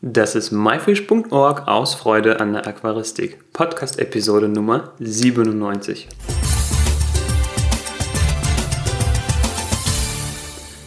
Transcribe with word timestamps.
Das 0.00 0.36
ist 0.36 0.52
myfish.org 0.52 1.66
aus 1.66 1.96
Freude 1.96 2.38
an 2.38 2.52
der 2.52 2.68
Aquaristik. 2.68 3.52
Podcast-Episode 3.52 4.48
Nummer 4.48 4.92
97. 5.00 6.06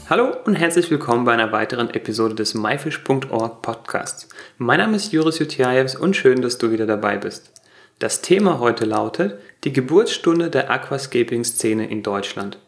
Hallo 0.10 0.34
und 0.46 0.56
herzlich 0.56 0.90
willkommen 0.90 1.26
bei 1.26 1.34
einer 1.34 1.52
weiteren 1.52 1.90
Episode 1.90 2.36
des 2.36 2.54
myfish.org 2.54 3.62
Podcasts. 3.62 4.30
Mein 4.58 4.80
Name 4.80 4.96
ist 4.96 5.12
Juris 5.12 5.40
Jutjajews 5.40 5.98
und 5.98 6.16
schön, 6.16 6.42
dass 6.42 6.58
du 6.58 6.72
wieder 6.72 6.86
dabei 6.86 7.18
bist. 7.18 7.52
Das 8.00 8.22
Thema 8.22 8.60
heute 8.60 8.86
lautet 8.86 9.42
die 9.66 9.74
Geburtsstunde 9.74 10.50
der 10.50 10.72
Aquascaping-Szene 10.72 11.86
in 11.86 12.02
Deutschland. 12.02 12.60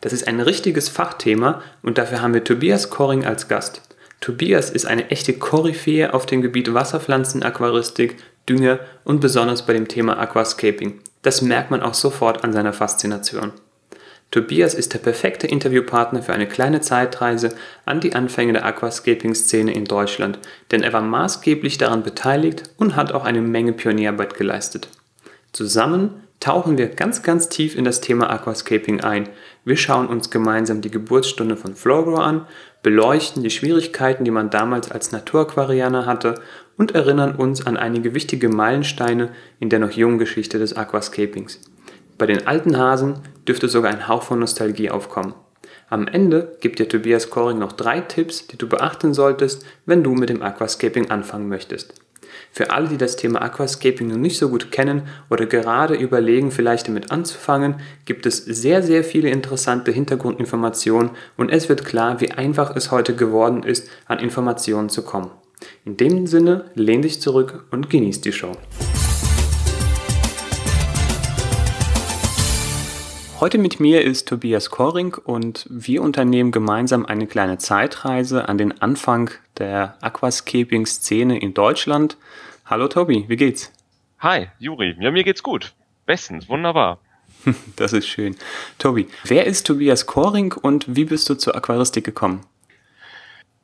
Das 0.00 0.14
ist 0.14 0.26
ein 0.26 0.40
richtiges 0.40 0.88
Fachthema 0.88 1.60
und 1.82 1.98
dafür 1.98 2.22
haben 2.22 2.32
wir 2.32 2.44
Tobias 2.44 2.88
Koring 2.88 3.26
als 3.26 3.46
Gast. 3.46 3.82
Tobias 4.20 4.70
ist 4.70 4.86
eine 4.86 5.10
echte 5.10 5.34
Koryphäe 5.34 6.12
auf 6.12 6.26
dem 6.26 6.42
Gebiet 6.42 6.72
Wasserpflanzenaquaristik, 6.72 8.16
Dünger 8.48 8.80
und 9.04 9.20
besonders 9.20 9.66
bei 9.66 9.72
dem 9.72 9.88
Thema 9.88 10.18
Aquascaping. 10.18 11.00
Das 11.22 11.42
merkt 11.42 11.70
man 11.70 11.82
auch 11.82 11.94
sofort 11.94 12.44
an 12.44 12.52
seiner 12.52 12.72
Faszination. 12.72 13.52
Tobias 14.30 14.74
ist 14.74 14.92
der 14.92 14.98
perfekte 14.98 15.46
Interviewpartner 15.46 16.22
für 16.22 16.32
eine 16.32 16.48
kleine 16.48 16.80
Zeitreise 16.80 17.54
an 17.84 18.00
die 18.00 18.14
Anfänge 18.14 18.52
der 18.52 18.64
Aquascaping-Szene 18.64 19.72
in 19.72 19.84
Deutschland, 19.84 20.38
denn 20.70 20.82
er 20.82 20.92
war 20.92 21.00
maßgeblich 21.00 21.78
daran 21.78 22.02
beteiligt 22.02 22.64
und 22.76 22.96
hat 22.96 23.12
auch 23.12 23.24
eine 23.24 23.40
Menge 23.40 23.72
Pionierarbeit 23.72 24.34
geleistet. 24.34 24.88
Zusammen 25.52 26.25
tauchen 26.40 26.78
wir 26.78 26.88
ganz, 26.88 27.22
ganz 27.22 27.48
tief 27.48 27.76
in 27.76 27.84
das 27.84 28.00
Thema 28.00 28.30
Aquascaping 28.30 29.00
ein. 29.00 29.28
Wir 29.64 29.76
schauen 29.76 30.06
uns 30.06 30.30
gemeinsam 30.30 30.80
die 30.80 30.90
Geburtsstunde 30.90 31.56
von 31.56 31.74
Flowgrow 31.74 32.20
an, 32.20 32.46
beleuchten 32.82 33.42
die 33.42 33.50
Schwierigkeiten, 33.50 34.24
die 34.24 34.30
man 34.30 34.50
damals 34.50 34.90
als 34.90 35.12
Naturaquarianer 35.12 36.06
hatte 36.06 36.36
und 36.76 36.94
erinnern 36.94 37.34
uns 37.34 37.66
an 37.66 37.76
einige 37.76 38.14
wichtige 38.14 38.48
Meilensteine 38.48 39.30
in 39.58 39.70
der 39.70 39.78
noch 39.78 39.90
jungen 39.90 40.18
Geschichte 40.18 40.58
des 40.58 40.76
Aquascapings. 40.76 41.60
Bei 42.18 42.26
den 42.26 42.46
alten 42.46 42.78
Hasen 42.78 43.20
dürfte 43.46 43.68
sogar 43.68 43.92
ein 43.92 44.08
Hauch 44.08 44.22
von 44.22 44.38
Nostalgie 44.38 44.90
aufkommen. 44.90 45.34
Am 45.88 46.08
Ende 46.08 46.56
gibt 46.60 46.78
dir 46.78 46.88
Tobias 46.88 47.30
Koring 47.30 47.58
noch 47.58 47.72
drei 47.72 48.00
Tipps, 48.00 48.46
die 48.48 48.56
du 48.56 48.68
beachten 48.68 49.14
solltest, 49.14 49.64
wenn 49.84 50.02
du 50.02 50.14
mit 50.14 50.28
dem 50.28 50.42
Aquascaping 50.42 51.10
anfangen 51.10 51.48
möchtest. 51.48 51.94
Für 52.56 52.70
alle, 52.70 52.88
die 52.88 52.96
das 52.96 53.16
Thema 53.16 53.42
Aquascaping 53.42 54.08
noch 54.08 54.16
nicht 54.16 54.38
so 54.38 54.48
gut 54.48 54.72
kennen 54.72 55.02
oder 55.28 55.44
gerade 55.44 55.94
überlegen, 55.94 56.50
vielleicht 56.50 56.88
damit 56.88 57.12
anzufangen, 57.12 57.74
gibt 58.06 58.24
es 58.24 58.38
sehr, 58.38 58.82
sehr 58.82 59.04
viele 59.04 59.28
interessante 59.28 59.92
Hintergrundinformationen 59.92 61.10
und 61.36 61.50
es 61.50 61.68
wird 61.68 61.84
klar, 61.84 62.22
wie 62.22 62.30
einfach 62.30 62.74
es 62.74 62.90
heute 62.90 63.14
geworden 63.14 63.62
ist, 63.62 63.90
an 64.06 64.20
Informationen 64.20 64.88
zu 64.88 65.02
kommen. 65.02 65.30
In 65.84 65.98
dem 65.98 66.26
Sinne, 66.26 66.64
lehn 66.74 67.02
dich 67.02 67.20
zurück 67.20 67.66
und 67.72 67.90
genieß 67.90 68.22
die 68.22 68.32
Show. 68.32 68.52
Heute 73.38 73.58
mit 73.58 73.80
mir 73.80 74.00
ist 74.00 74.28
Tobias 74.28 74.70
Koring 74.70 75.12
und 75.12 75.66
wir 75.68 76.00
unternehmen 76.00 76.52
gemeinsam 76.52 77.04
eine 77.04 77.26
kleine 77.26 77.58
Zeitreise 77.58 78.48
an 78.48 78.56
den 78.56 78.80
Anfang 78.80 79.30
der 79.58 79.98
Aquascaping-Szene 80.00 81.38
in 81.38 81.52
Deutschland. 81.52 82.16
Hallo 82.68 82.88
Tobi, 82.88 83.26
wie 83.28 83.36
geht's? 83.36 83.72
Hi, 84.18 84.48
Juri. 84.58 84.96
Ja, 84.98 85.12
mir 85.12 85.22
geht's 85.22 85.44
gut. 85.44 85.74
Bestens, 86.04 86.48
wunderbar. 86.48 86.98
Das 87.76 87.92
ist 87.92 88.08
schön. 88.08 88.34
Tobi, 88.78 89.06
wer 89.22 89.44
ist 89.46 89.68
Tobias 89.68 90.06
Koring 90.06 90.52
und 90.52 90.96
wie 90.96 91.04
bist 91.04 91.30
du 91.30 91.36
zur 91.36 91.54
Aquaristik 91.54 92.04
gekommen? 92.04 92.44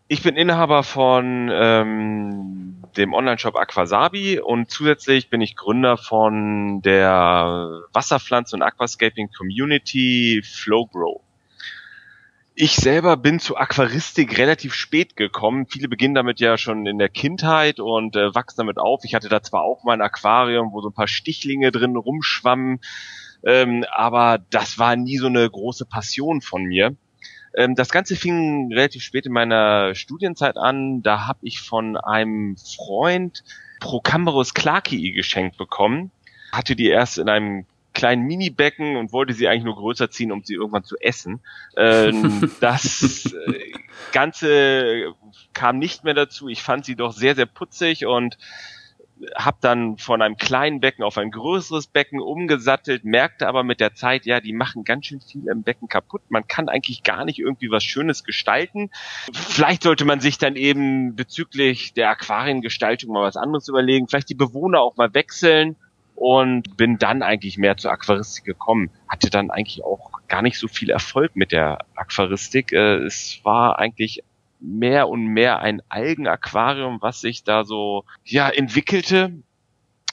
Ich 0.07 0.23
bin 0.23 0.37
Inhaber 0.37 0.85
von 0.85 1.51
ähm, 1.53 2.77
dem 2.97 3.13
Online-Shop 3.13 3.57
Aquasabi 3.57 4.39
und 4.39 4.71
zusätzlich 4.71 5.31
bin 5.31 5.41
ich 5.41 5.57
Gründer 5.57 5.97
von 5.97 6.81
der 6.83 7.83
Wasserpflanze- 7.93 8.55
und 8.55 8.63
Aquascaping 8.63 9.31
Community 9.37 10.45
Flowgrow. 10.45 11.23
Ich 12.55 12.77
selber 12.77 13.17
bin 13.17 13.41
zu 13.41 13.57
Aquaristik 13.57 14.37
relativ 14.37 14.75
spät 14.75 15.17
gekommen. 15.17 15.67
Viele 15.67 15.89
beginnen 15.89 16.15
damit 16.15 16.39
ja 16.39 16.59
schon 16.59 16.85
in 16.85 16.99
der 16.99 17.09
Kindheit 17.09 17.81
und 17.81 18.15
äh, 18.15 18.35
wachsen 18.35 18.59
damit 18.59 18.79
auf. 18.79 19.05
Ich 19.05 19.15
hatte 19.15 19.31
da 19.31 19.43
zwar 19.43 19.63
auch 19.63 19.85
mal 19.85 19.95
ein 19.95 20.03
Aquarium, 20.03 20.71
wo 20.73 20.83
so 20.83 20.91
ein 20.91 20.95
paar 20.95 21.09
Stichlinge 21.09 21.73
drin 21.73 21.97
rumschwammen, 21.97 22.81
ähm, 23.45 23.87
aber 23.91 24.39
das 24.51 24.79
war 24.79 24.97
nie 24.97 25.17
so 25.17 25.29
eine 25.29 25.49
große 25.49 25.87
Passion 25.87 26.43
von 26.43 26.65
mir. 26.65 26.95
Ähm, 27.57 27.75
das 27.75 27.89
Ganze 27.89 28.17
fing 28.17 28.71
relativ 28.71 29.03
spät 29.03 29.25
in 29.25 29.33
meiner 29.33 29.95
Studienzeit 29.95 30.59
an. 30.59 31.03
Da 31.03 31.27
habe 31.27 31.41
ich 31.43 31.61
von 31.61 31.97
einem 31.97 32.57
Freund 32.59 33.45
Procamberus 33.81 34.53
clarkii 34.53 35.13
geschenkt 35.13 35.57
bekommen. 35.57 36.11
Hatte 36.53 36.77
die 36.77 36.89
erst 36.89 37.17
in 37.17 37.31
einem 37.31 37.65
kleinen 37.93 38.25
Mini-Becken 38.25 38.97
und 38.97 39.13
wollte 39.13 39.35
sie 39.35 39.49
eigentlich 39.49 39.65
nur 39.65 39.77
größer 39.77 40.11
ziehen, 40.11 40.33
um 40.33 40.43
sie 40.43 40.55
irgendwann 40.55 40.85
zu 40.85 40.97
essen. 41.01 41.41
Ähm, 41.77 42.51
das 42.61 43.33
äh, 43.33 43.73
Ganze 44.13 45.15
kam 45.55 45.79
nicht 45.79 46.05
mehr 46.05 46.15
dazu. 46.15 46.49
Ich 46.49 46.63
fand 46.63 46.85
sie 46.85 46.97
doch 46.97 47.13
sehr, 47.13 47.35
sehr 47.35 47.47
putzig 47.47 48.07
und 48.07 48.39
habe 49.37 49.59
dann 49.61 49.99
von 49.99 50.23
einem 50.23 50.37
kleinen 50.37 50.81
Becken 50.81 51.05
auf 51.05 51.19
ein 51.19 51.31
größeres 51.31 51.87
Becken 51.87 52.21
umgesattelt, 52.21 53.05
merkte 53.05 53.47
aber 53.47 53.63
mit 53.63 53.81
der 53.81 53.95
Zeit, 53.95 54.27
ja, 54.27 54.41
die 54.41 54.53
machen 54.53 54.85
ganz 54.85 55.07
schön 55.07 55.21
viel 55.21 55.49
im 55.49 55.63
Becken 55.63 55.89
kaputt. 55.89 56.23
Man 56.29 56.47
kann 56.47 56.69
eigentlich 56.69 57.03
gar 57.03 57.25
nicht 57.25 57.39
irgendwie 57.39 57.71
was 57.71 57.85
Schönes 57.85 58.25
gestalten. 58.25 58.91
Vielleicht 59.33 59.85
sollte 59.85 60.05
man 60.05 60.21
sich 60.21 60.39
dann 60.39 60.57
eben 60.57 61.15
bezüglich 61.15 61.95
der 61.95 62.11
Aquariengestaltung 62.11 63.13
mal 63.13 63.23
was 63.23 63.37
anderes 63.37 63.69
überlegen, 63.69 64.09
vielleicht 64.09 64.29
die 64.29 64.35
Bewohner 64.35 64.81
auch 64.81 64.97
mal 64.97 65.15
wechseln 65.15 65.77
und 66.23 66.77
bin 66.77 66.99
dann 66.99 67.25
eigentlich 67.25 67.59
mehr 67.59 67.77
zur 67.77 67.91
Aquaristik 67.91 68.45
gekommen. 68.45 68.91
Hatte 69.09 69.29
dann 69.29 69.51
eigentlich 69.51 69.83
auch 69.83 70.13
gar 70.29 70.41
nicht 70.41 70.57
so 70.57 70.69
viel 70.69 70.89
Erfolg 70.89 71.35
mit 71.35 71.51
der 71.51 71.79
Aquaristik. 71.97 72.71
Äh, 72.71 72.99
es 72.99 73.41
war 73.43 73.81
eigentlich 73.81 74.23
mehr 74.61 75.09
und 75.09 75.27
mehr 75.27 75.59
ein 75.59 75.83
Algenaquarium, 75.89 77.03
was 77.03 77.21
sich 77.21 77.43
da 77.43 77.65
so 77.65 78.05
ja 78.25 78.49
entwickelte. 78.49 79.33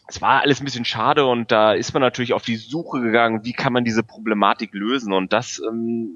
Es 0.08 0.20
war 0.20 0.42
alles 0.42 0.60
ein 0.60 0.66
bisschen 0.66 0.84
schade 0.84 1.28
und 1.28 1.52
da 1.52 1.74
ist 1.74 1.94
man 1.94 2.02
natürlich 2.02 2.34
auf 2.34 2.42
die 2.42 2.56
Suche 2.56 3.02
gegangen, 3.02 3.46
wie 3.46 3.54
kann 3.54 3.72
man 3.72 3.84
diese 3.84 4.02
Problematik 4.02 4.74
lösen 4.74 5.14
und 5.14 5.32
das 5.32 5.62
ähm, 5.70 6.10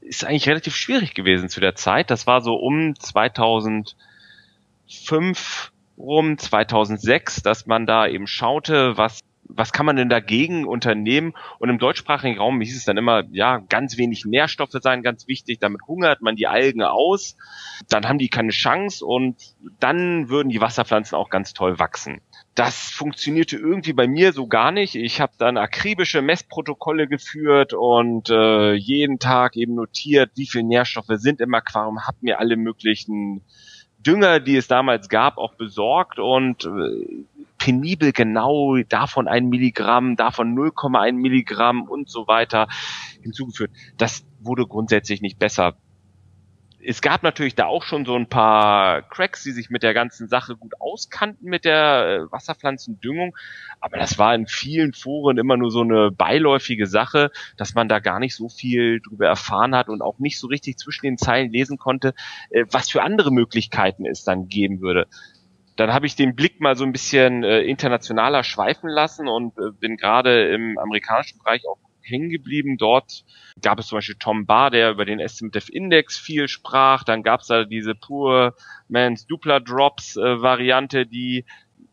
ist 0.00 0.24
eigentlich 0.24 0.48
relativ 0.48 0.74
schwierig 0.74 1.14
gewesen 1.14 1.48
zu 1.48 1.60
der 1.60 1.76
Zeit. 1.76 2.10
Das 2.10 2.26
war 2.26 2.40
so 2.40 2.56
um 2.56 2.96
2005 2.98 5.70
rum, 6.00 6.38
2006, 6.38 7.42
dass 7.42 7.66
man 7.66 7.86
da 7.86 8.06
eben 8.06 8.26
schaute, 8.26 8.96
was 8.96 9.20
was 9.54 9.72
kann 9.72 9.86
man 9.86 9.96
denn 9.96 10.08
dagegen 10.08 10.66
unternehmen? 10.66 11.34
Und 11.58 11.68
im 11.68 11.78
deutschsprachigen 11.78 12.38
Raum 12.38 12.60
hieß 12.60 12.76
es 12.76 12.84
dann 12.84 12.96
immer, 12.96 13.24
ja, 13.30 13.58
ganz 13.58 13.96
wenig 13.98 14.24
Nährstoffe 14.24 14.70
seien 14.72 15.02
ganz 15.02 15.26
wichtig, 15.26 15.58
damit 15.58 15.82
hungert 15.86 16.22
man 16.22 16.36
die 16.36 16.46
Algen 16.46 16.82
aus, 16.82 17.36
dann 17.88 18.08
haben 18.08 18.18
die 18.18 18.28
keine 18.28 18.50
Chance 18.50 19.04
und 19.04 19.36
dann 19.78 20.28
würden 20.28 20.48
die 20.48 20.60
Wasserpflanzen 20.60 21.16
auch 21.16 21.30
ganz 21.30 21.52
toll 21.52 21.78
wachsen. 21.78 22.20
Das 22.54 22.90
funktionierte 22.90 23.56
irgendwie 23.56 23.92
bei 23.92 24.06
mir 24.06 24.32
so 24.32 24.46
gar 24.46 24.72
nicht. 24.72 24.94
Ich 24.94 25.20
habe 25.20 25.32
dann 25.38 25.56
akribische 25.56 26.20
Messprotokolle 26.20 27.06
geführt 27.06 27.72
und 27.72 28.28
äh, 28.28 28.74
jeden 28.74 29.18
Tag 29.18 29.56
eben 29.56 29.74
notiert, 29.74 30.32
wie 30.34 30.46
viel 30.46 30.62
Nährstoffe 30.62 31.06
sind 31.08 31.40
im 31.40 31.54
Aquarium, 31.54 32.06
habe 32.06 32.18
mir 32.20 32.38
alle 32.38 32.56
möglichen 32.56 33.42
Dünger, 34.06 34.40
die 34.40 34.56
es 34.56 34.68
damals 34.68 35.08
gab, 35.08 35.38
auch 35.38 35.54
besorgt 35.54 36.18
und 36.18 36.64
äh, 36.64 37.24
penibel 37.58 38.12
genau 38.12 38.78
davon 38.88 39.28
ein 39.28 39.48
Milligramm, 39.48 40.16
davon 40.16 40.56
0,1 40.56 41.12
Milligramm 41.12 41.82
und 41.82 42.08
so 42.08 42.26
weiter 42.26 42.68
hinzugeführt. 43.22 43.70
Das 43.98 44.24
wurde 44.40 44.66
grundsätzlich 44.66 45.20
nicht 45.20 45.38
besser. 45.38 45.76
Es 46.82 47.02
gab 47.02 47.22
natürlich 47.22 47.54
da 47.54 47.66
auch 47.66 47.82
schon 47.82 48.06
so 48.06 48.14
ein 48.14 48.28
paar 48.28 49.02
Cracks, 49.02 49.42
die 49.42 49.52
sich 49.52 49.68
mit 49.68 49.82
der 49.82 49.92
ganzen 49.92 50.28
Sache 50.28 50.56
gut 50.56 50.72
auskannten 50.80 51.48
mit 51.48 51.64
der 51.64 52.26
äh, 52.28 52.32
Wasserpflanzendüngung, 52.32 53.36
aber 53.80 53.98
das 53.98 54.18
war 54.18 54.34
in 54.34 54.46
vielen 54.46 54.92
Foren 54.92 55.36
immer 55.36 55.56
nur 55.56 55.70
so 55.70 55.82
eine 55.82 56.10
beiläufige 56.10 56.86
Sache, 56.86 57.30
dass 57.56 57.74
man 57.74 57.88
da 57.88 57.98
gar 57.98 58.18
nicht 58.18 58.34
so 58.34 58.48
viel 58.48 59.00
drüber 59.00 59.26
erfahren 59.26 59.74
hat 59.74 59.88
und 59.88 60.00
auch 60.00 60.18
nicht 60.18 60.38
so 60.38 60.46
richtig 60.46 60.78
zwischen 60.78 61.04
den 61.04 61.18
Zeilen 61.18 61.52
lesen 61.52 61.76
konnte, 61.76 62.14
äh, 62.50 62.64
was 62.70 62.90
für 62.90 63.02
andere 63.02 63.30
Möglichkeiten 63.30 64.06
es 64.06 64.24
dann 64.24 64.48
geben 64.48 64.80
würde. 64.80 65.06
Dann 65.76 65.92
habe 65.92 66.06
ich 66.06 66.16
den 66.16 66.34
Blick 66.34 66.60
mal 66.60 66.76
so 66.76 66.84
ein 66.84 66.92
bisschen 66.92 67.44
äh, 67.44 67.60
internationaler 67.60 68.42
schweifen 68.42 68.88
lassen 68.88 69.28
und 69.28 69.54
bin 69.80 69.96
gerade 69.96 70.48
im 70.52 70.78
amerikanischen 70.78 71.38
Bereich 71.38 71.62
auch 71.66 71.78
hängen 72.02 72.30
geblieben. 72.30 72.76
Dort 72.78 73.24
gab 73.62 73.78
es 73.78 73.88
zum 73.88 73.98
Beispiel 73.98 74.16
Tom 74.18 74.46
Barr, 74.46 74.70
der 74.70 74.90
über 74.90 75.04
den 75.04 75.20
Estimative 75.20 75.72
Index 75.72 76.18
viel 76.18 76.48
sprach. 76.48 77.04
Dann 77.04 77.22
gab 77.22 77.40
es 77.40 77.48
da 77.48 77.64
diese 77.64 77.94
Pure 77.94 78.54
Man's 78.88 79.26
Dupla 79.26 79.60
Drops 79.60 80.16
äh, 80.16 80.42
Variante, 80.42 81.06
die 81.06 81.44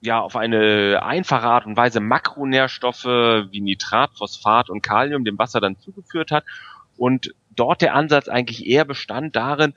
ja 0.01 0.19
auf 0.19 0.36
eine 0.36 1.01
einfache 1.04 1.48
Art 1.48 1.65
und 1.65 1.75
Weise 1.75 2.00
Makronährstoffe 2.00 3.06
wie 3.06 3.62
Nitrat, 3.62 4.12
Phosphat 4.18 4.69
und 4.69 4.81
Kalium 4.81 5.25
dem 5.25 5.39
Wasser 5.39 5.59
dann 5.59 5.80
zugeführt 5.80 6.31
hat. 6.31 6.45
Und 6.98 7.33
dort 7.56 7.81
der 7.81 7.95
Ansatz 7.95 8.27
eigentlich 8.27 8.65
eher 8.65 8.86
bestand 8.86 9.36
darin, 9.36 9.74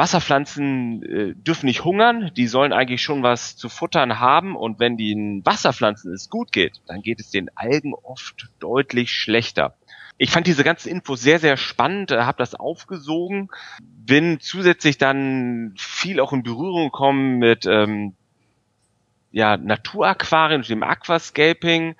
Wasserpflanzen 0.00 1.02
äh, 1.02 1.34
dürfen 1.34 1.66
nicht 1.66 1.84
hungern, 1.84 2.30
die 2.34 2.46
sollen 2.46 2.72
eigentlich 2.72 3.02
schon 3.02 3.22
was 3.22 3.56
zu 3.58 3.68
futtern 3.68 4.18
haben. 4.18 4.56
Und 4.56 4.80
wenn 4.80 4.96
den 4.96 5.44
Wasserpflanzen 5.44 6.14
es 6.14 6.30
gut 6.30 6.52
geht, 6.52 6.80
dann 6.86 7.02
geht 7.02 7.20
es 7.20 7.30
den 7.30 7.50
Algen 7.54 7.92
oft 7.92 8.48
deutlich 8.60 9.12
schlechter. 9.12 9.76
Ich 10.16 10.30
fand 10.30 10.46
diese 10.46 10.64
ganzen 10.64 10.88
Infos 10.88 11.20
sehr, 11.20 11.38
sehr 11.38 11.58
spannend, 11.58 12.12
äh, 12.12 12.22
habe 12.22 12.38
das 12.38 12.54
aufgesogen, 12.54 13.50
bin 13.82 14.40
zusätzlich 14.40 14.96
dann 14.96 15.74
viel 15.76 16.18
auch 16.20 16.32
in 16.32 16.44
Berührung 16.44 16.86
gekommen 16.86 17.38
mit 17.38 17.66
ähm, 17.66 18.14
ja, 19.32 19.58
Naturaquarien, 19.58 20.62
dem 20.62 20.82
Aquascaping, 20.82 21.94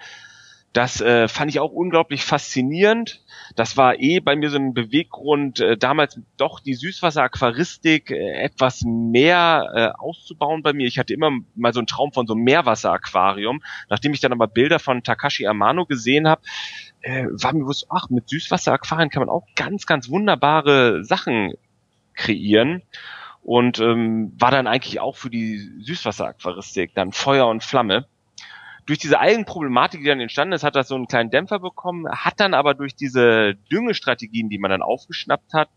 das 0.73 1.01
äh, 1.01 1.27
fand 1.27 1.51
ich 1.51 1.59
auch 1.59 1.73
unglaublich 1.73 2.25
faszinierend. 2.25 3.25
Das 3.57 3.77
war 3.77 3.99
eh 3.99 4.21
bei 4.21 4.37
mir 4.37 4.51
so 4.51 4.57
ein 4.57 4.73
Beweggrund, 4.73 5.59
äh, 5.59 5.77
damals 5.77 6.21
doch 6.37 6.61
die 6.61 6.75
Süßwasseraquaristik 6.75 8.13
äh, 8.13 8.43
etwas 8.43 8.83
mehr 8.85 9.73
äh, 9.75 10.01
auszubauen 10.01 10.63
bei 10.63 10.73
mir. 10.73 10.87
Ich 10.87 11.01
hatte 11.01 11.13
immer 11.13 11.33
mal 11.57 11.73
so 11.73 11.81
einen 11.81 11.89
Traum 11.89 12.13
von 12.13 12.29
so 12.29 12.35
einem 12.35 12.45
Meerwasseraquarium. 12.45 13.63
Nachdem 13.89 14.13
ich 14.13 14.21
dann 14.21 14.33
aber 14.33 14.47
Bilder 14.47 14.79
von 14.79 15.03
Takashi 15.03 15.49
Amano 15.49 15.87
gesehen 15.87 16.29
habe, 16.29 16.43
äh, 17.01 17.25
war 17.25 17.53
mir 17.53 17.61
bewusst, 17.61 17.87
ach, 17.91 18.09
mit 18.09 18.29
Süßwasseraquarien 18.29 19.11
kann 19.11 19.23
man 19.23 19.29
auch 19.29 19.47
ganz, 19.57 19.87
ganz 19.87 20.09
wunderbare 20.09 21.03
Sachen 21.03 21.55
kreieren 22.15 22.83
und 23.43 23.81
ähm, 23.81 24.33
war 24.39 24.53
dann 24.53 24.69
eigentlich 24.69 25.01
auch 25.01 25.17
für 25.17 25.31
die 25.31 25.59
Süßwasseraquaristik 25.81 26.95
dann 26.95 27.11
Feuer 27.11 27.49
und 27.49 27.65
Flamme 27.65 28.07
durch 28.87 28.99
diese 28.99 29.21
Algenproblematik, 29.21 30.01
die 30.01 30.07
dann 30.07 30.21
entstanden 30.21 30.53
ist, 30.53 30.65
hat 30.65 30.77
das 30.77 30.89
so 30.89 30.95
einen 30.95 31.07
kleinen 31.07 31.31
Dämpfer 31.31 31.59
bekommen, 31.59 32.09
hat 32.11 32.41
dann 32.41 32.55
aber 32.55 32.75
durch 32.75 32.95
diese 32.95 33.55
Düngestrategien, 33.71 34.49
die 34.49 34.59
man 34.59 34.71
dann 34.71 34.83
aufgeschnappt 34.83 35.53
hat, 35.53 35.69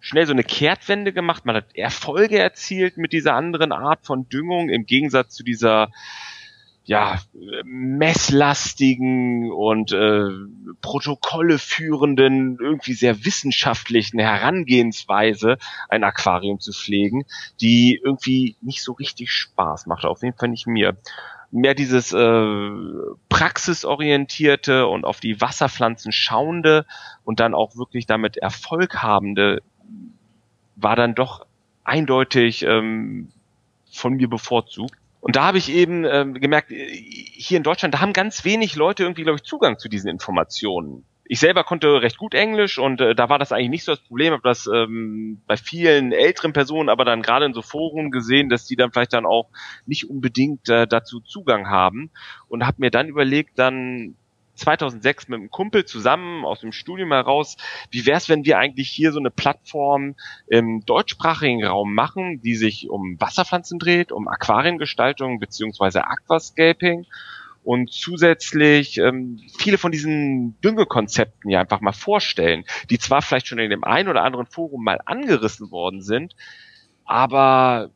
schnell 0.00 0.26
so 0.26 0.32
eine 0.32 0.44
Kehrtwende 0.44 1.12
gemacht. 1.12 1.46
Man 1.46 1.56
hat 1.56 1.74
Erfolge 1.74 2.38
erzielt 2.38 2.98
mit 2.98 3.12
dieser 3.12 3.34
anderen 3.34 3.72
Art 3.72 4.04
von 4.04 4.28
Düngung 4.28 4.68
im 4.68 4.86
Gegensatz 4.86 5.34
zu 5.34 5.42
dieser 5.44 5.90
ja, 6.86 7.18
messlastigen 7.64 9.50
und 9.50 9.92
äh, 9.92 10.28
Protokolle 10.82 11.58
führenden, 11.58 12.58
irgendwie 12.60 12.92
sehr 12.92 13.24
wissenschaftlichen 13.24 14.18
Herangehensweise, 14.18 15.56
ein 15.88 16.04
Aquarium 16.04 16.60
zu 16.60 16.72
pflegen, 16.72 17.24
die 17.62 17.98
irgendwie 18.04 18.56
nicht 18.60 18.82
so 18.82 18.92
richtig 18.92 19.32
Spaß 19.32 19.86
macht. 19.86 20.04
Auf 20.04 20.22
jeden 20.22 20.36
Fall 20.36 20.50
nicht 20.50 20.66
mir 20.66 20.94
mehr 21.54 21.74
dieses 21.74 22.12
äh, 22.12 22.70
praxisorientierte 23.28 24.88
und 24.88 25.04
auf 25.04 25.20
die 25.20 25.40
Wasserpflanzen 25.40 26.10
schauende 26.10 26.84
und 27.24 27.38
dann 27.38 27.54
auch 27.54 27.76
wirklich 27.76 28.06
damit 28.06 28.36
Erfolg 28.36 29.02
habende 29.02 29.62
war 30.74 30.96
dann 30.96 31.14
doch 31.14 31.46
eindeutig 31.84 32.64
ähm, 32.64 33.30
von 33.90 34.14
mir 34.14 34.28
bevorzugt. 34.28 34.96
Und 35.20 35.36
da 35.36 35.44
habe 35.44 35.58
ich 35.58 35.70
eben 35.70 36.04
ähm, 36.04 36.34
gemerkt, 36.34 36.72
äh, 36.72 36.88
hier 36.88 37.56
in 37.56 37.62
Deutschland, 37.62 37.94
da 37.94 38.00
haben 38.00 38.12
ganz 38.12 38.44
wenig 38.44 38.74
Leute 38.74 39.04
irgendwie, 39.04 39.22
glaube 39.22 39.36
ich, 39.36 39.44
Zugang 39.44 39.78
zu 39.78 39.88
diesen 39.88 40.08
Informationen 40.10 41.04
ich 41.26 41.40
selber 41.40 41.64
konnte 41.64 42.02
recht 42.02 42.18
gut 42.18 42.34
Englisch 42.34 42.78
und 42.78 43.00
äh, 43.00 43.14
da 43.14 43.28
war 43.28 43.38
das 43.38 43.50
eigentlich 43.50 43.70
nicht 43.70 43.84
so 43.84 43.92
das 43.92 44.00
Problem, 44.00 44.32
habe 44.32 44.42
das 44.42 44.66
ähm, 44.66 45.40
bei 45.46 45.56
vielen 45.56 46.12
älteren 46.12 46.52
Personen, 46.52 46.88
aber 46.88 47.04
dann 47.04 47.22
gerade 47.22 47.46
in 47.46 47.54
so 47.54 47.62
Foren 47.62 48.10
gesehen, 48.10 48.50
dass 48.50 48.66
die 48.66 48.76
dann 48.76 48.92
vielleicht 48.92 49.14
dann 49.14 49.24
auch 49.24 49.48
nicht 49.86 50.10
unbedingt 50.10 50.68
äh, 50.68 50.86
dazu 50.86 51.20
Zugang 51.20 51.68
haben. 51.70 52.10
Und 52.48 52.66
habe 52.66 52.76
mir 52.80 52.90
dann 52.90 53.08
überlegt, 53.08 53.58
dann 53.58 54.16
2006 54.56 55.28
mit 55.28 55.40
einem 55.40 55.50
Kumpel 55.50 55.84
zusammen 55.84 56.44
aus 56.44 56.60
dem 56.60 56.72
Studium 56.72 57.10
heraus, 57.10 57.56
wie 57.90 58.06
wäre 58.06 58.18
es, 58.18 58.28
wenn 58.28 58.44
wir 58.44 58.58
eigentlich 58.58 58.88
hier 58.88 59.10
so 59.10 59.18
eine 59.18 59.30
Plattform 59.30 60.14
im 60.46 60.84
deutschsprachigen 60.84 61.64
Raum 61.64 61.94
machen, 61.94 62.40
die 62.42 62.54
sich 62.54 62.88
um 62.90 63.16
Wasserpflanzen 63.18 63.78
dreht, 63.78 64.12
um 64.12 64.28
Aquariengestaltung 64.28 65.40
beziehungsweise 65.40 66.06
Aquascaping 66.06 67.06
und 67.64 67.92
zusätzlich 67.92 68.98
ähm, 68.98 69.40
viele 69.58 69.78
von 69.78 69.90
diesen 69.90 70.60
Düngekonzepten 70.60 71.50
ja 71.50 71.60
einfach 71.60 71.80
mal 71.80 71.92
vorstellen, 71.92 72.64
die 72.90 72.98
zwar 72.98 73.22
vielleicht 73.22 73.46
schon 73.46 73.58
in 73.58 73.70
dem 73.70 73.84
einen 73.84 74.08
oder 74.08 74.22
anderen 74.22 74.46
Forum 74.46 74.84
mal 74.84 75.00
angerissen 75.04 75.70
worden 75.70 76.02
sind, 76.02 76.36
aber 77.04 77.90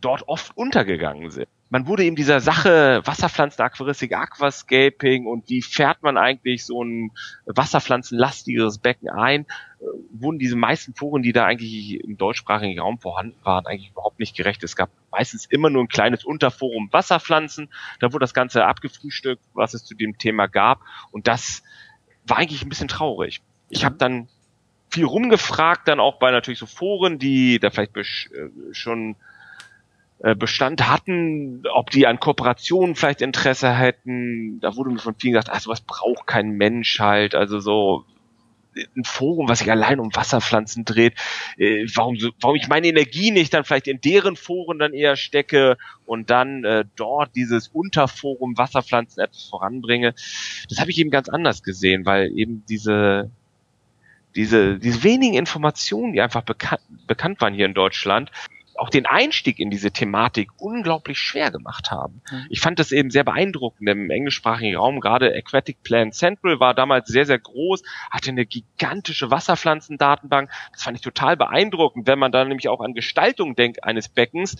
dort 0.00 0.28
oft 0.28 0.56
untergegangen 0.56 1.30
sind 1.30 1.48
man 1.70 1.86
wurde 1.86 2.04
eben 2.04 2.16
dieser 2.16 2.40
Sache 2.40 3.00
Wasserpflanzenaquaristik, 3.04 4.12
Aquascaping 4.12 5.26
und 5.26 5.48
wie 5.48 5.62
fährt 5.62 6.02
man 6.02 6.18
eigentlich 6.18 6.66
so 6.66 6.82
ein 6.82 7.12
wasserpflanzenlastigeres 7.46 8.78
Becken 8.78 9.08
ein, 9.08 9.42
äh, 9.42 9.84
wurden 10.10 10.40
diese 10.40 10.56
meisten 10.56 10.94
Foren, 10.94 11.22
die 11.22 11.32
da 11.32 11.46
eigentlich 11.46 12.02
im 12.02 12.18
deutschsprachigen 12.18 12.78
Raum 12.80 12.98
vorhanden 12.98 13.38
waren, 13.44 13.66
eigentlich 13.66 13.90
überhaupt 13.90 14.18
nicht 14.18 14.36
gerecht. 14.36 14.64
Es 14.64 14.74
gab 14.74 14.90
meistens 15.20 15.44
immer 15.44 15.68
nur 15.68 15.84
ein 15.84 15.88
kleines 15.88 16.24
Unterforum 16.24 16.88
Wasserpflanzen, 16.92 17.68
da 18.00 18.10
wurde 18.12 18.22
das 18.22 18.32
Ganze 18.32 18.64
abgefrühstückt, 18.64 19.42
was 19.52 19.74
es 19.74 19.84
zu 19.84 19.94
dem 19.94 20.16
Thema 20.16 20.46
gab 20.46 20.80
und 21.10 21.28
das 21.28 21.62
war 22.26 22.38
eigentlich 22.38 22.62
ein 22.62 22.70
bisschen 22.70 22.88
traurig. 22.88 23.42
Ich 23.68 23.84
habe 23.84 23.96
dann 23.96 24.28
viel 24.88 25.04
rumgefragt, 25.04 25.86
dann 25.88 26.00
auch 26.00 26.18
bei 26.18 26.30
natürlich 26.30 26.58
so 26.58 26.66
Foren, 26.66 27.18
die 27.18 27.58
da 27.58 27.68
vielleicht 27.68 27.96
äh, 27.96 28.04
schon 28.72 29.16
äh, 30.20 30.34
Bestand 30.34 30.88
hatten, 30.88 31.64
ob 31.70 31.90
die 31.90 32.06
an 32.06 32.18
Kooperationen 32.18 32.96
vielleicht 32.96 33.20
Interesse 33.20 33.70
hätten. 33.70 34.58
Da 34.60 34.74
wurde 34.74 34.90
mir 34.90 34.98
von 34.98 35.14
vielen 35.14 35.34
gesagt, 35.34 35.54
ah, 35.54 35.60
sowas 35.60 35.82
braucht 35.82 36.26
kein 36.26 36.52
Mensch 36.52 36.98
halt. 36.98 37.34
Also 37.34 37.60
so 37.60 38.06
ein 38.96 39.04
Forum, 39.04 39.48
was 39.48 39.60
sich 39.60 39.70
allein 39.70 40.00
um 40.00 40.14
Wasserpflanzen 40.14 40.84
dreht, 40.84 41.14
äh, 41.56 41.86
warum, 41.94 42.18
so, 42.18 42.30
warum 42.40 42.56
ich 42.56 42.68
meine 42.68 42.86
Energie 42.88 43.30
nicht 43.30 43.52
dann 43.52 43.64
vielleicht 43.64 43.88
in 43.88 44.00
deren 44.00 44.36
Foren 44.36 44.78
dann 44.78 44.92
eher 44.92 45.16
stecke 45.16 45.76
und 46.06 46.30
dann 46.30 46.64
äh, 46.64 46.84
dort 46.96 47.34
dieses 47.34 47.68
Unterforum 47.68 48.56
Wasserpflanzen 48.56 49.22
etwas 49.22 49.44
voranbringe. 49.44 50.14
Das 50.68 50.78
habe 50.78 50.90
ich 50.90 50.98
eben 50.98 51.10
ganz 51.10 51.28
anders 51.28 51.62
gesehen, 51.62 52.06
weil 52.06 52.30
eben 52.36 52.64
diese 52.68 53.30
diese, 54.36 54.78
diese 54.78 55.02
wenigen 55.02 55.34
Informationen, 55.34 56.12
die 56.12 56.20
einfach 56.20 56.42
bekannt, 56.42 56.82
bekannt 57.06 57.40
waren 57.40 57.54
hier 57.54 57.66
in 57.66 57.74
Deutschland, 57.74 58.30
auch 58.76 58.90
den 58.90 59.06
Einstieg 59.06 59.58
in 59.58 59.70
diese 59.70 59.90
Thematik 59.90 60.50
unglaublich 60.58 61.18
schwer 61.18 61.50
gemacht 61.50 61.90
haben. 61.90 62.22
Mhm. 62.30 62.46
Ich 62.50 62.60
fand 62.60 62.78
das 62.78 62.92
eben 62.92 63.10
sehr 63.10 63.24
beeindruckend 63.24 63.88
im 63.88 64.10
englischsprachigen 64.10 64.76
Raum. 64.76 65.00
Gerade 65.00 65.34
Aquatic 65.34 65.82
Plan 65.82 66.12
Central 66.12 66.60
war 66.60 66.74
damals 66.74 67.08
sehr, 67.08 67.26
sehr 67.26 67.38
groß, 67.38 67.82
hatte 68.10 68.30
eine 68.30 68.46
gigantische 68.46 69.30
Wasserpflanzendatenbank. 69.30 70.50
Das 70.72 70.82
fand 70.82 70.96
ich 70.96 71.02
total 71.02 71.36
beeindruckend, 71.36 72.06
wenn 72.06 72.18
man 72.18 72.32
dann 72.32 72.48
nämlich 72.48 72.68
auch 72.68 72.80
an 72.80 72.94
Gestaltung 72.94 73.54
denkt 73.54 73.84
eines 73.84 74.08
Beckens. 74.08 74.56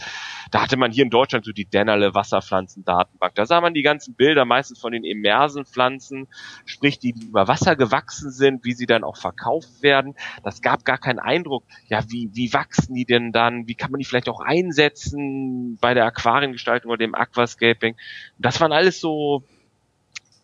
Da 0.51 0.63
hatte 0.63 0.77
man 0.77 0.93
hier 0.93 1.05
in 1.05 1.11
Deutschland 1.11 1.45
so 1.45 1.53
die 1.53 1.65
Dennerle 1.65 2.15
Wasserpflanzendatenbank. 2.15 3.35
Da 3.35 3.47
sah 3.47 3.61
man 3.61 3.75
die 3.75 3.83
ganzen 3.83 4.15
Bilder 4.15 4.45
meistens 4.45 4.81
von 4.81 4.93
den 4.93 5.05
immersen 5.05 5.65
Pflanzen, 5.65 6.29
sprich 6.65 6.99
die, 6.99 7.13
die 7.13 7.27
über 7.27 7.49
Wasser 7.49 7.77
gewachsen 7.77 8.31
sind, 8.31 8.65
wie 8.65 8.73
sie 8.73 8.87
dann 8.87 9.05
auch 9.05 9.17
verkauft 9.17 9.83
werden. 9.83 10.15
Das 10.43 10.63
gab 10.63 10.85
gar 10.85 10.99
keinen 10.99 11.19
Eindruck, 11.19 11.65
ja, 11.89 12.03
wie, 12.09 12.31
wie 12.33 12.53
wachsen 12.53 12.95
die 12.95 13.05
denn 13.05 13.33
dann? 13.33 13.67
Wie 13.67 13.75
kann 13.75 13.91
man 13.91 14.00
die 14.01 14.05
vielleicht 14.05 14.29
auch 14.31 14.41
einsetzen 14.41 15.77
bei 15.81 15.93
der 15.93 16.07
Aquariengestaltung 16.07 16.91
oder 16.91 16.99
dem 16.99 17.15
Aquascaping. 17.15 17.97
Das 18.39 18.61
waren 18.61 18.73
alles 18.73 18.99
so 18.99 19.45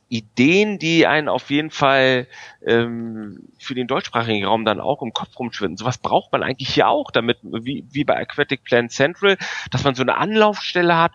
Ideen, 0.08 0.78
die 0.78 1.06
einen 1.06 1.28
auf 1.28 1.50
jeden 1.50 1.70
Fall 1.70 2.28
ähm, 2.64 3.48
für 3.58 3.74
den 3.74 3.88
deutschsprachigen 3.88 4.44
Raum 4.44 4.64
dann 4.64 4.78
auch 4.78 5.02
im 5.02 5.12
Kopf 5.12 5.36
rumschwinden. 5.38 5.76
Sowas 5.76 5.98
braucht 5.98 6.30
man 6.30 6.44
eigentlich 6.44 6.72
hier 6.72 6.88
auch, 6.88 7.10
damit, 7.10 7.38
wie, 7.42 7.84
wie 7.90 8.04
bei 8.04 8.16
Aquatic 8.16 8.62
Plan 8.62 8.88
Central, 8.88 9.36
dass 9.72 9.82
man 9.82 9.96
so 9.96 10.02
eine 10.02 10.16
Anlaufstelle 10.16 10.96
hat, 10.96 11.12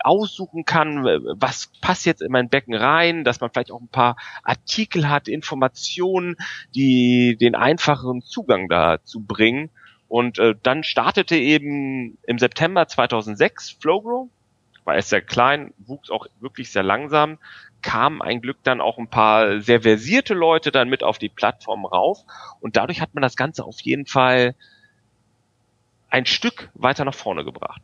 aussuchen 0.00 0.66
kann, 0.66 1.04
was 1.04 1.70
passt 1.80 2.04
jetzt 2.04 2.20
in 2.20 2.32
mein 2.32 2.50
Becken 2.50 2.74
rein, 2.74 3.24
dass 3.24 3.40
man 3.40 3.50
vielleicht 3.50 3.70
auch 3.70 3.80
ein 3.80 3.88
paar 3.88 4.16
Artikel 4.42 5.08
hat, 5.08 5.28
Informationen, 5.28 6.36
die 6.74 7.36
den 7.40 7.54
einfacheren 7.54 8.20
Zugang 8.20 8.68
dazu 8.68 9.20
bringen 9.20 9.70
und 10.08 10.38
äh, 10.38 10.54
dann 10.62 10.84
startete 10.84 11.36
eben 11.36 12.18
im 12.26 12.38
September 12.38 12.88
2006 12.88 13.76
Flowgrow, 13.80 14.28
war 14.84 14.94
erst 14.94 15.10
sehr 15.10 15.20
klein, 15.20 15.74
wuchs 15.78 16.10
auch 16.10 16.26
wirklich 16.40 16.72
sehr 16.72 16.82
langsam, 16.82 17.38
kam 17.82 18.22
ein 18.22 18.40
Glück 18.40 18.58
dann 18.62 18.80
auch 18.80 18.98
ein 18.98 19.08
paar 19.08 19.60
sehr 19.60 19.82
versierte 19.82 20.34
Leute 20.34 20.72
dann 20.72 20.88
mit 20.88 21.02
auf 21.02 21.18
die 21.18 21.28
Plattform 21.28 21.84
rauf 21.84 22.24
und 22.60 22.76
dadurch 22.76 23.00
hat 23.00 23.14
man 23.14 23.22
das 23.22 23.36
Ganze 23.36 23.64
auf 23.64 23.80
jeden 23.80 24.06
Fall 24.06 24.54
ein 26.10 26.26
Stück 26.26 26.70
weiter 26.74 27.04
nach 27.04 27.14
vorne 27.14 27.44
gebracht. 27.44 27.82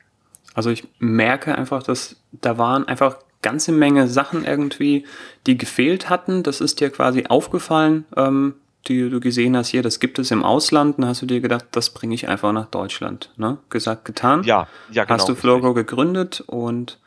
Also 0.54 0.70
ich 0.70 0.84
merke 0.98 1.56
einfach, 1.56 1.82
dass 1.82 2.16
da 2.32 2.58
waren 2.58 2.88
einfach 2.88 3.18
ganze 3.42 3.72
Menge 3.72 4.08
Sachen 4.08 4.44
irgendwie, 4.44 5.04
die 5.46 5.58
gefehlt 5.58 6.08
hatten. 6.08 6.42
Das 6.42 6.60
ist 6.60 6.80
dir 6.80 6.90
quasi 6.90 7.26
aufgefallen. 7.26 8.06
Ähm, 8.16 8.54
die 8.86 9.08
du 9.08 9.20
gesehen 9.20 9.56
hast, 9.56 9.68
hier, 9.68 9.82
das 9.82 10.00
gibt 10.00 10.18
es 10.18 10.30
im 10.30 10.44
Ausland, 10.44 10.98
dann 10.98 11.06
hast 11.06 11.22
du 11.22 11.26
dir 11.26 11.40
gedacht, 11.40 11.66
das 11.72 11.90
bringe 11.90 12.14
ich 12.14 12.28
einfach 12.28 12.52
nach 12.52 12.66
Deutschland. 12.66 13.30
Ne? 13.36 13.58
Gesagt, 13.70 14.04
getan. 14.04 14.42
Ja, 14.44 14.68
ja, 14.90 15.04
genau. 15.04 15.14
Hast 15.14 15.28
du 15.28 15.34
Flogo 15.34 15.74
gegründet 15.74 16.42
und 16.46 16.98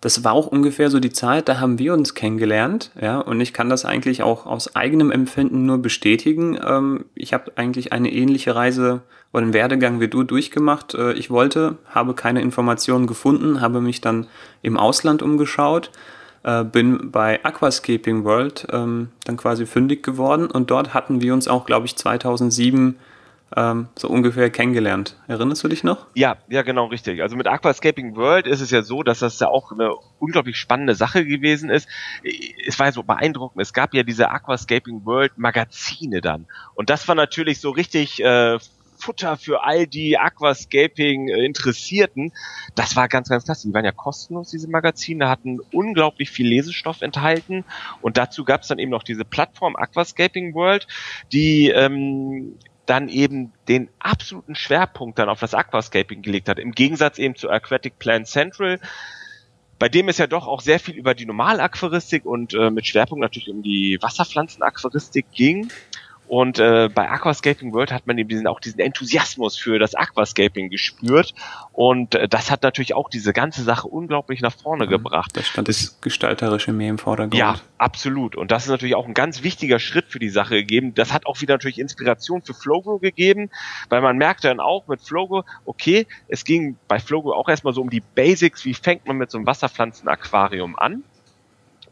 das 0.00 0.22
war 0.22 0.32
auch 0.32 0.46
ungefähr 0.46 0.90
so 0.90 1.00
die 1.00 1.10
Zeit, 1.10 1.48
da 1.48 1.58
haben 1.58 1.80
wir 1.80 1.92
uns 1.92 2.14
kennengelernt, 2.14 2.92
ja, 3.00 3.18
und 3.18 3.40
ich 3.40 3.52
kann 3.52 3.68
das 3.68 3.84
eigentlich 3.84 4.22
auch 4.22 4.46
aus 4.46 4.76
eigenem 4.76 5.10
Empfinden 5.10 5.66
nur 5.66 5.78
bestätigen. 5.78 6.56
Ähm, 6.64 7.06
ich 7.16 7.32
habe 7.32 7.52
eigentlich 7.56 7.92
eine 7.92 8.12
ähnliche 8.12 8.54
Reise 8.54 9.02
oder 9.32 9.42
einen 9.42 9.54
Werdegang 9.54 9.98
wie 9.98 10.06
du 10.06 10.22
durchgemacht. 10.22 10.94
Äh, 10.94 11.14
ich 11.14 11.30
wollte, 11.30 11.78
habe 11.90 12.14
keine 12.14 12.42
Informationen 12.42 13.08
gefunden, 13.08 13.60
habe 13.60 13.80
mich 13.80 14.00
dann 14.00 14.28
im 14.62 14.76
Ausland 14.76 15.20
umgeschaut, 15.20 15.90
äh, 16.42 16.64
bin 16.64 17.10
bei 17.10 17.44
Aquascaping 17.44 18.24
World 18.24 18.66
ähm, 18.72 19.10
dann 19.24 19.36
quasi 19.36 19.66
fündig 19.66 20.02
geworden 20.02 20.50
und 20.50 20.70
dort 20.70 20.94
hatten 20.94 21.20
wir 21.20 21.34
uns 21.34 21.48
auch, 21.48 21.66
glaube 21.66 21.86
ich, 21.86 21.96
2007 21.96 22.98
ähm, 23.56 23.88
so 23.96 24.08
ungefähr 24.08 24.50
kennengelernt. 24.50 25.16
Erinnerst 25.26 25.64
du 25.64 25.68
dich 25.68 25.82
noch? 25.82 26.06
Ja, 26.14 26.36
ja, 26.48 26.62
genau, 26.62 26.86
richtig. 26.86 27.22
Also 27.22 27.36
mit 27.36 27.46
Aquascaping 27.46 28.14
World 28.16 28.46
ist 28.46 28.60
es 28.60 28.70
ja 28.70 28.82
so, 28.82 29.02
dass 29.02 29.20
das 29.20 29.40
ja 29.40 29.48
auch 29.48 29.72
eine 29.72 29.94
unglaublich 30.18 30.56
spannende 30.56 30.94
Sache 30.94 31.24
gewesen 31.24 31.70
ist. 31.70 31.88
Es 32.66 32.78
war 32.78 32.86
ja 32.86 32.92
so 32.92 33.02
beeindruckend. 33.02 33.62
Es 33.62 33.72
gab 33.72 33.94
ja 33.94 34.02
diese 34.02 34.30
Aquascaping 34.30 35.04
World 35.04 35.38
Magazine 35.38 36.20
dann. 36.20 36.46
Und 36.74 36.90
das 36.90 37.08
war 37.08 37.14
natürlich 37.14 37.60
so 37.60 37.70
richtig 37.70 38.22
äh, 38.22 38.58
Futter 38.98 39.36
für 39.36 39.64
all 39.64 39.86
die 39.86 40.18
Aquascaping 40.18 41.28
äh, 41.28 41.44
Interessierten. 41.44 42.32
Das 42.74 42.96
war 42.96 43.08
ganz, 43.08 43.28
ganz 43.28 43.44
klasse. 43.44 43.68
Die 43.68 43.74
waren 43.74 43.84
ja 43.84 43.92
kostenlos, 43.92 44.50
diese 44.50 44.68
Magazine, 44.68 45.28
hatten 45.28 45.60
unglaublich 45.72 46.30
viel 46.30 46.48
Lesestoff 46.48 47.02
enthalten. 47.02 47.64
Und 48.02 48.16
dazu 48.16 48.44
gab 48.44 48.62
es 48.62 48.68
dann 48.68 48.78
eben 48.78 48.90
noch 48.90 49.02
diese 49.02 49.24
Plattform 49.24 49.76
Aquascaping 49.76 50.54
World, 50.54 50.86
die 51.32 51.68
ähm, 51.68 52.58
dann 52.88 53.08
eben 53.08 53.52
den 53.68 53.90
absoluten 53.98 54.54
Schwerpunkt 54.54 55.18
dann 55.18 55.28
auf 55.28 55.40
das 55.40 55.54
Aquascaping 55.54 56.22
gelegt 56.22 56.48
hat. 56.48 56.58
Im 56.58 56.72
Gegensatz 56.72 57.18
eben 57.18 57.36
zu 57.36 57.50
Aquatic 57.50 57.98
Plan 57.98 58.24
Central, 58.24 58.80
bei 59.78 59.88
dem 59.88 60.08
es 60.08 60.18
ja 60.18 60.26
doch 60.26 60.46
auch 60.46 60.60
sehr 60.60 60.80
viel 60.80 60.94
über 60.94 61.14
die 61.14 61.26
Normalaquaristik 61.26 62.24
und 62.24 62.54
äh, 62.54 62.70
mit 62.70 62.86
Schwerpunkt 62.86 63.20
natürlich 63.20 63.50
um 63.50 63.62
die 63.62 63.98
Wasserpflanzenaquaristik 64.00 65.26
ging. 65.32 65.70
Und 66.28 66.58
äh, 66.58 66.90
bei 66.94 67.08
Aquascaping 67.08 67.72
World 67.72 67.90
hat 67.90 68.06
man 68.06 68.18
eben 68.18 68.28
diesen, 68.28 68.46
auch 68.46 68.60
diesen 68.60 68.80
Enthusiasmus 68.80 69.56
für 69.56 69.78
das 69.78 69.94
Aquascaping 69.94 70.68
gespürt. 70.68 71.34
Und 71.72 72.14
äh, 72.14 72.28
das 72.28 72.50
hat 72.50 72.62
natürlich 72.62 72.94
auch 72.94 73.08
diese 73.08 73.32
ganze 73.32 73.62
Sache 73.62 73.88
unglaublich 73.88 74.42
nach 74.42 74.54
vorne 74.54 74.84
mhm, 74.84 74.90
gebracht. 74.90 75.30
Da 75.34 75.42
stand 75.42 75.68
das 75.68 75.98
Gestalterische 76.02 76.74
mehr 76.74 76.90
im 76.90 76.98
Vordergrund. 76.98 77.34
Ja, 77.34 77.56
absolut. 77.78 78.36
Und 78.36 78.50
das 78.50 78.64
ist 78.64 78.68
natürlich 78.68 78.94
auch 78.94 79.06
ein 79.06 79.14
ganz 79.14 79.42
wichtiger 79.42 79.78
Schritt 79.78 80.04
für 80.08 80.18
die 80.18 80.28
Sache 80.28 80.56
gegeben. 80.56 80.94
Das 80.94 81.14
hat 81.14 81.24
auch 81.24 81.40
wieder 81.40 81.54
natürlich 81.54 81.78
Inspiration 81.78 82.42
für 82.42 82.52
Flogo 82.52 82.98
gegeben, 82.98 83.48
weil 83.88 84.02
man 84.02 84.18
merkt 84.18 84.44
dann 84.44 84.60
auch 84.60 84.86
mit 84.86 85.00
Flogo, 85.00 85.44
okay, 85.64 86.06
es 86.28 86.44
ging 86.44 86.76
bei 86.88 86.98
Flogo 86.98 87.32
auch 87.32 87.48
erstmal 87.48 87.72
so 87.72 87.80
um 87.80 87.88
die 87.88 88.00
Basics, 88.00 88.66
wie 88.66 88.74
fängt 88.74 89.06
man 89.06 89.16
mit 89.16 89.30
so 89.30 89.38
einem 89.38 89.46
Wasserpflanzenaquarium 89.46 90.78
an? 90.78 91.04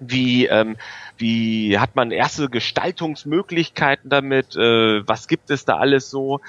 wie, 0.01 0.47
ähm, 0.47 0.77
wie 1.19 1.79
hat 1.79 1.97
man 1.97 2.11
erste 2.11 2.49
Gestaltungsmöglichkeiten 2.49 4.11
damit, 4.11 4.57
äh, 4.57 5.07
was 5.07 5.29
gibt 5.29 5.51
es 5.51 5.65
da 5.65 5.77
alles 5.77 6.11
so. 6.11 6.41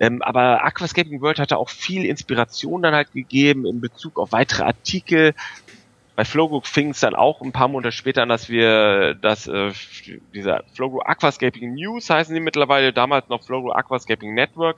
Ähm, 0.00 0.22
aber 0.22 0.64
Aquascaping 0.64 1.20
World 1.20 1.40
hatte 1.40 1.56
auch 1.56 1.68
viel 1.68 2.04
Inspiration 2.04 2.82
dann 2.82 2.94
halt 2.94 3.12
gegeben 3.12 3.66
in 3.66 3.80
Bezug 3.80 4.18
auf 4.18 4.32
weitere 4.32 4.62
Artikel. 4.62 5.34
Bei 6.14 6.24
Flogo 6.24 6.60
fing 6.60 6.90
es 6.90 7.00
dann 7.00 7.14
auch 7.14 7.42
ein 7.42 7.52
paar 7.52 7.68
Monate 7.68 7.92
später 7.92 8.22
an, 8.22 8.28
dass 8.28 8.48
wir 8.48 9.14
das, 9.14 9.46
äh, 9.46 9.72
dieser 10.34 10.64
Flogo 10.74 11.00
Aquascaping 11.00 11.74
News 11.74 12.10
heißen 12.10 12.34
die 12.34 12.40
mittlerweile, 12.40 12.92
damals 12.92 13.28
noch 13.28 13.42
Flogo 13.42 13.72
Aquascaping 13.72 14.34
Network, 14.34 14.76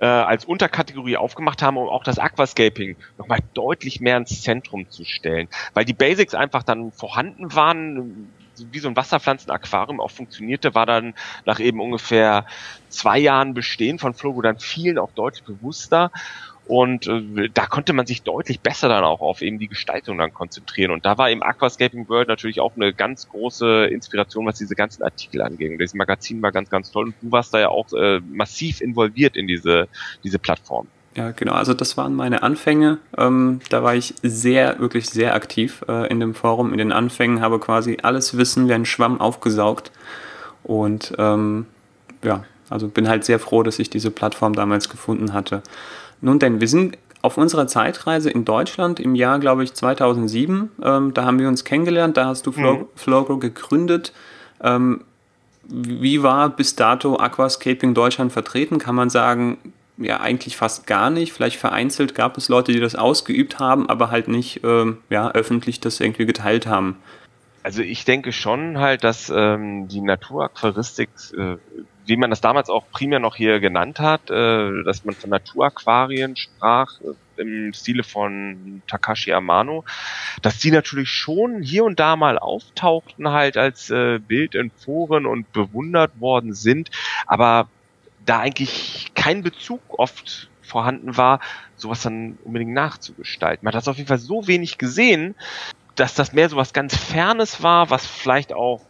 äh, 0.00 0.06
als 0.06 0.44
Unterkategorie 0.44 1.16
aufgemacht 1.16 1.62
haben, 1.62 1.76
um 1.76 1.88
auch 1.88 2.02
das 2.04 2.18
Aquascaping 2.18 2.96
nochmal 3.18 3.40
deutlich 3.54 4.00
mehr 4.00 4.16
ins 4.16 4.42
Zentrum 4.42 4.88
zu 4.90 5.04
stellen. 5.04 5.48
Weil 5.74 5.84
die 5.84 5.92
Basics 5.92 6.34
einfach 6.34 6.62
dann 6.62 6.90
vorhanden 6.92 7.54
waren, 7.54 8.30
wie 8.56 8.78
so 8.78 8.88
ein 8.88 8.96
Wasserpflanzenaquarium 8.96 10.00
auch 10.00 10.10
funktionierte, 10.10 10.74
war 10.74 10.86
dann 10.86 11.14
nach 11.44 11.60
eben 11.60 11.80
ungefähr 11.80 12.46
zwei 12.88 13.18
Jahren 13.18 13.54
Bestehen 13.54 13.98
von 13.98 14.14
Flogo 14.14 14.42
dann 14.42 14.58
vielen 14.58 14.98
auch 14.98 15.12
deutlich 15.12 15.44
bewusster. 15.44 16.10
Und 16.70 17.08
äh, 17.08 17.50
da 17.52 17.66
konnte 17.66 17.92
man 17.92 18.06
sich 18.06 18.22
deutlich 18.22 18.60
besser 18.60 18.88
dann 18.88 19.02
auch 19.02 19.20
auf 19.20 19.42
eben 19.42 19.58
die 19.58 19.66
Gestaltung 19.66 20.18
dann 20.18 20.32
konzentrieren. 20.32 20.92
Und 20.92 21.04
da 21.04 21.18
war 21.18 21.28
eben 21.28 21.42
Aquascaping 21.42 22.08
World 22.08 22.28
natürlich 22.28 22.60
auch 22.60 22.76
eine 22.76 22.94
ganz 22.94 23.28
große 23.28 23.86
Inspiration, 23.86 24.46
was 24.46 24.58
diese 24.58 24.76
ganzen 24.76 25.02
Artikel 25.02 25.42
angeht. 25.42 25.72
Und 25.72 25.80
das 25.80 25.94
Magazin 25.94 26.40
war 26.42 26.52
ganz, 26.52 26.70
ganz 26.70 26.92
toll. 26.92 27.06
Und 27.06 27.14
du 27.22 27.32
warst 27.32 27.52
da 27.52 27.58
ja 27.58 27.70
auch 27.70 27.92
äh, 27.92 28.20
massiv 28.20 28.80
involviert 28.80 29.36
in 29.36 29.48
diese, 29.48 29.88
diese 30.22 30.38
Plattform. 30.38 30.86
Ja, 31.16 31.32
genau. 31.32 31.54
Also 31.54 31.74
das 31.74 31.96
waren 31.96 32.14
meine 32.14 32.44
Anfänge. 32.44 32.98
Ähm, 33.18 33.58
da 33.68 33.82
war 33.82 33.96
ich 33.96 34.14
sehr, 34.22 34.78
wirklich 34.78 35.10
sehr 35.10 35.34
aktiv 35.34 35.84
äh, 35.88 36.08
in 36.08 36.20
dem 36.20 36.36
Forum. 36.36 36.70
In 36.70 36.78
den 36.78 36.92
Anfängen 36.92 37.40
habe 37.40 37.58
quasi 37.58 37.98
alles 38.00 38.36
Wissen 38.36 38.68
wie 38.68 38.74
ein 38.74 38.86
Schwamm 38.86 39.20
aufgesaugt. 39.20 39.90
Und 40.62 41.14
ähm, 41.18 41.66
ja, 42.22 42.44
also 42.68 42.86
bin 42.86 43.08
halt 43.08 43.24
sehr 43.24 43.40
froh, 43.40 43.64
dass 43.64 43.80
ich 43.80 43.90
diese 43.90 44.12
Plattform 44.12 44.52
damals 44.52 44.88
gefunden 44.88 45.32
hatte. 45.32 45.64
Nun 46.20 46.38
denn, 46.38 46.60
wir 46.60 46.68
sind 46.68 46.98
auf 47.22 47.36
unserer 47.36 47.66
Zeitreise 47.66 48.30
in 48.30 48.44
Deutschland 48.44 48.98
im 48.98 49.14
Jahr, 49.14 49.38
glaube 49.38 49.62
ich, 49.64 49.74
2007. 49.74 50.70
Ähm, 50.82 51.14
da 51.14 51.24
haben 51.24 51.38
wir 51.38 51.48
uns 51.48 51.64
kennengelernt, 51.64 52.16
da 52.16 52.26
hast 52.26 52.46
du 52.46 52.52
mhm. 52.52 52.86
Flowgrow 52.94 53.38
gegründet. 53.38 54.12
Ähm, 54.62 55.02
wie 55.68 56.22
war 56.22 56.48
bis 56.48 56.76
dato 56.76 57.16
Aquascaping 57.16 57.94
Deutschland 57.94 58.32
vertreten? 58.32 58.78
Kann 58.78 58.94
man 58.94 59.10
sagen, 59.10 59.58
ja, 59.98 60.20
eigentlich 60.20 60.56
fast 60.56 60.86
gar 60.86 61.10
nicht. 61.10 61.32
Vielleicht 61.32 61.56
vereinzelt 61.56 62.14
gab 62.14 62.36
es 62.38 62.48
Leute, 62.48 62.72
die 62.72 62.80
das 62.80 62.96
ausgeübt 62.96 63.58
haben, 63.58 63.88
aber 63.88 64.10
halt 64.10 64.28
nicht 64.28 64.64
ähm, 64.64 64.98
ja, 65.10 65.30
öffentlich 65.30 65.78
das 65.78 66.00
irgendwie 66.00 66.26
geteilt 66.26 66.66
haben. 66.66 66.96
Also 67.62 67.82
ich 67.82 68.06
denke 68.06 68.32
schon 68.32 68.78
halt, 68.78 69.04
dass 69.04 69.30
ähm, 69.34 69.86
die 69.88 70.00
Naturaquaristik 70.00 71.10
äh, 71.36 71.56
wie 72.10 72.16
man 72.16 72.30
das 72.30 72.40
damals 72.40 72.68
auch 72.68 72.90
primär 72.90 73.20
noch 73.20 73.36
hier 73.36 73.60
genannt 73.60 74.00
hat, 74.00 74.30
äh, 74.30 74.82
dass 74.84 75.04
man 75.04 75.14
von 75.14 75.30
Naturaquarien 75.30 76.36
sprach, 76.36 77.00
äh, 77.00 77.40
im 77.40 77.72
Stile 77.72 78.02
von 78.02 78.82
Takashi 78.86 79.32
Amano, 79.32 79.84
dass 80.42 80.58
die 80.58 80.70
natürlich 80.70 81.08
schon 81.08 81.62
hier 81.62 81.84
und 81.84 81.98
da 81.98 82.16
mal 82.16 82.38
auftauchten 82.38 83.30
halt 83.30 83.56
als 83.56 83.88
äh, 83.90 84.18
Bild 84.18 84.54
in 84.54 84.70
Foren 84.70 85.24
und 85.24 85.50
bewundert 85.52 86.20
worden 86.20 86.52
sind, 86.52 86.90
aber 87.26 87.68
da 88.26 88.40
eigentlich 88.40 89.12
kein 89.14 89.42
Bezug 89.42 89.80
oft 89.88 90.50
vorhanden 90.60 91.16
war, 91.16 91.40
sowas 91.76 92.02
dann 92.02 92.38
unbedingt 92.44 92.72
nachzugestalten. 92.72 93.64
Man 93.64 93.72
hat 93.72 93.80
das 93.80 93.88
auf 93.88 93.96
jeden 93.96 94.08
Fall 94.08 94.18
so 94.18 94.46
wenig 94.46 94.78
gesehen, 94.78 95.34
dass 95.94 96.14
das 96.14 96.32
mehr 96.32 96.48
so 96.48 96.56
was 96.56 96.72
ganz 96.72 96.96
Fernes 96.96 97.62
war, 97.62 97.90
was 97.90 98.06
vielleicht 98.06 98.52
auch 98.52 98.82